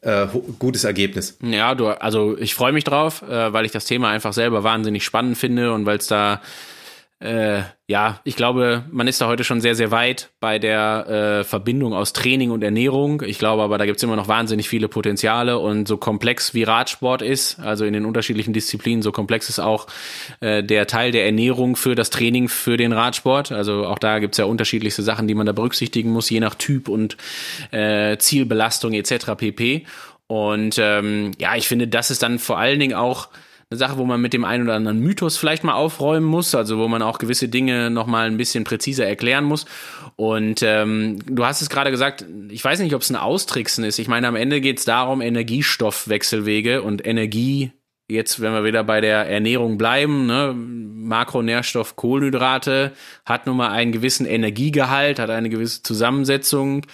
[0.00, 0.26] äh,
[0.58, 1.36] gutes Ergebnis.
[1.42, 5.04] Ja, du, also ich freue mich drauf, äh, weil ich das Thema einfach selber wahnsinnig
[5.04, 6.40] spannend finde und weil es da
[7.18, 11.06] äh, ja, ich glaube, man ist da heute schon sehr, sehr weit bei der
[11.40, 13.22] äh, Verbindung aus Training und Ernährung.
[13.24, 17.22] Ich glaube aber, da gibt's immer noch wahnsinnig viele Potenziale und so komplex wie Radsport
[17.22, 19.86] ist, also in den unterschiedlichen Disziplinen, so komplex ist auch
[20.40, 23.50] äh, der Teil der Ernährung für das Training für den Radsport.
[23.50, 26.88] Also auch da gibt's ja unterschiedlichste Sachen, die man da berücksichtigen muss, je nach Typ
[26.88, 27.16] und
[27.70, 29.36] äh, Zielbelastung etc.
[29.38, 29.86] pp.
[30.26, 33.28] Und ähm, ja, ich finde, das ist dann vor allen Dingen auch
[33.70, 36.78] eine Sache, wo man mit dem einen oder anderen Mythos vielleicht mal aufräumen muss, also
[36.78, 39.66] wo man auch gewisse Dinge nochmal ein bisschen präziser erklären muss.
[40.14, 43.98] Und ähm, du hast es gerade gesagt, ich weiß nicht, ob es ein Austricksen ist.
[43.98, 47.72] Ich meine, am Ende geht es darum, Energiestoffwechselwege und Energie
[48.08, 52.92] jetzt, wenn wir wieder bei der Ernährung bleiben, ne, Makronährstoff Kohlenhydrate
[53.24, 56.86] hat nun mal einen gewissen Energiegehalt, hat eine gewisse Zusammensetzung,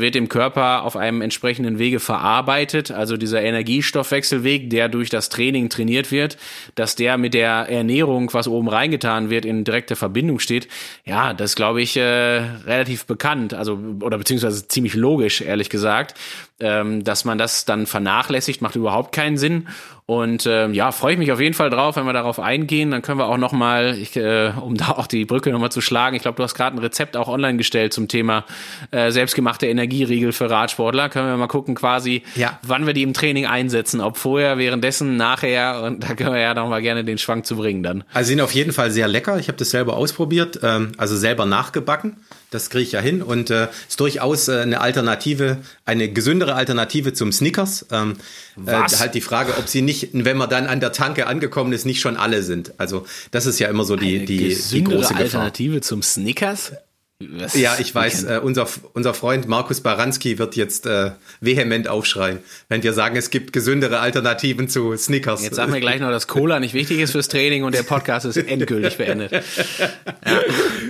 [0.00, 2.90] wird im Körper auf einem entsprechenden Wege verarbeitet.
[2.90, 6.36] Also dieser Energiestoffwechselweg, der durch das Training trainiert wird,
[6.74, 10.68] dass der mit der Ernährung, was oben reingetan wird, in direkter Verbindung steht.
[11.04, 16.14] Ja, das glaube ich äh, relativ bekannt, also oder beziehungsweise ziemlich logisch, ehrlich gesagt.
[16.58, 19.68] Ähm, dass man das dann vernachlässigt, macht überhaupt keinen Sinn.
[20.06, 22.92] Und ähm, ja, freue ich mich auf jeden Fall drauf, wenn wir darauf eingehen.
[22.92, 26.22] Dann können wir auch nochmal, äh, um da auch die Brücke nochmal zu schlagen, ich
[26.22, 28.44] glaube, du hast gerade ein Rezept auch online gestellt zum Thema
[28.90, 31.08] äh, selbstgemachte Energieriegel für Radsportler.
[31.08, 32.58] Können wir mal gucken quasi, ja.
[32.62, 34.00] wann wir die im Training einsetzen.
[34.00, 35.82] Ob vorher, währenddessen, nachher.
[35.82, 38.04] Und da können wir ja nochmal gerne den Schwank zu bringen dann.
[38.12, 39.38] Also sind auf jeden Fall sehr lecker.
[39.38, 42.16] Ich habe das selber ausprobiert, ähm, also selber nachgebacken.
[42.50, 47.12] Das kriege ich ja hin und äh, ist durchaus äh, eine Alternative, eine gesündere Alternative
[47.12, 47.86] zum Snickers.
[47.90, 48.16] Ähm,
[48.64, 51.86] äh, halt die Frage, ob sie nicht, wenn man dann an der Tanke angekommen ist,
[51.86, 52.72] nicht schon alle sind.
[52.78, 55.16] Also das ist ja immer so die, die, die große Gefahr.
[55.18, 56.72] Alternative zum Snickers?
[57.18, 57.54] Was?
[57.54, 62.82] Ja, ich weiß, äh, unser, unser Freund Markus Baranski wird jetzt äh, vehement aufschreien, wenn
[62.82, 65.42] wir sagen, es gibt gesündere Alternativen zu Snickers.
[65.42, 68.26] Jetzt sagen wir gleich noch, dass Cola nicht wichtig ist fürs Training und der Podcast
[68.26, 69.32] ist endgültig beendet.
[69.32, 69.40] Ja.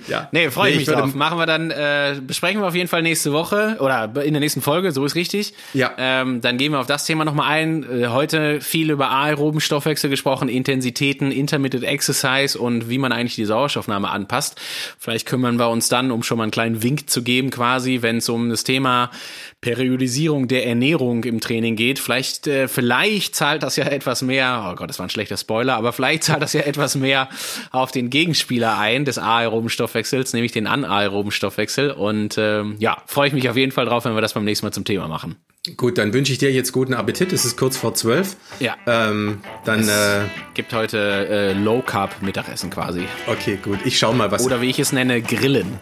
[0.09, 0.29] ja.
[0.33, 1.14] Nee, freue ich nee, mich ich drauf.
[1.14, 4.62] Machen wir dann, äh, besprechen wir auf jeden Fall nächste Woche oder in der nächsten
[4.62, 5.55] Folge, so ist richtig.
[5.74, 5.93] Ja.
[5.97, 7.85] Ähm, dann gehen wir auf das Thema nochmal ein.
[7.85, 13.45] Äh, heute viel über aeroben Stoffwechsel gesprochen, Intensitäten, Intermittent Exercise und wie man eigentlich die
[13.45, 14.61] Sauerstoffnahme anpasst.
[14.99, 18.19] Vielleicht kümmern wir uns dann um schon mal einen kleinen Wink zu geben, quasi, wenn
[18.19, 19.11] es um das Thema
[19.61, 21.99] Periodisierung der Ernährung im Training geht.
[21.99, 25.77] Vielleicht, äh, vielleicht zahlt das ja etwas mehr, oh Gott, das war ein schlechter Spoiler,
[25.77, 27.29] aber vielleicht zahlt das ja etwas mehr
[27.71, 31.91] auf den Gegenspieler ein des aeroben Stoffwechsels, nämlich den anaeroben Stoffwechsel.
[31.91, 34.67] Und ähm, ja, freue ich mich auf jeden Fall drauf, wenn wir das beim nächsten
[34.67, 35.37] Mal zum Thema machen.
[35.77, 37.33] Gut, dann wünsche ich dir jetzt guten Appetit.
[37.33, 38.37] Es ist kurz vor zwölf.
[38.61, 38.77] Ja.
[38.87, 40.21] Ähm, dann es äh,
[40.55, 40.99] gibt heute
[41.29, 43.07] äh, Low Carb Mittagessen quasi.
[43.27, 43.79] Okay, gut.
[43.85, 44.45] Ich schau mal, was.
[44.45, 45.79] Oder wie ich es nenne, Grillen.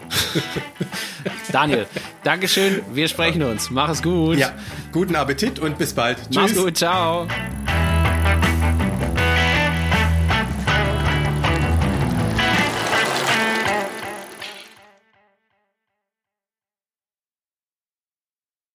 [1.51, 1.85] Daniel,
[2.23, 2.81] Dankeschön.
[2.93, 3.69] Wir sprechen uns.
[3.69, 4.37] Mach es gut.
[4.37, 4.53] Ja.
[4.91, 6.17] Guten Appetit und bis bald.
[6.17, 6.35] Tschüss.
[6.35, 6.77] Mach's gut.
[6.77, 7.27] Ciao.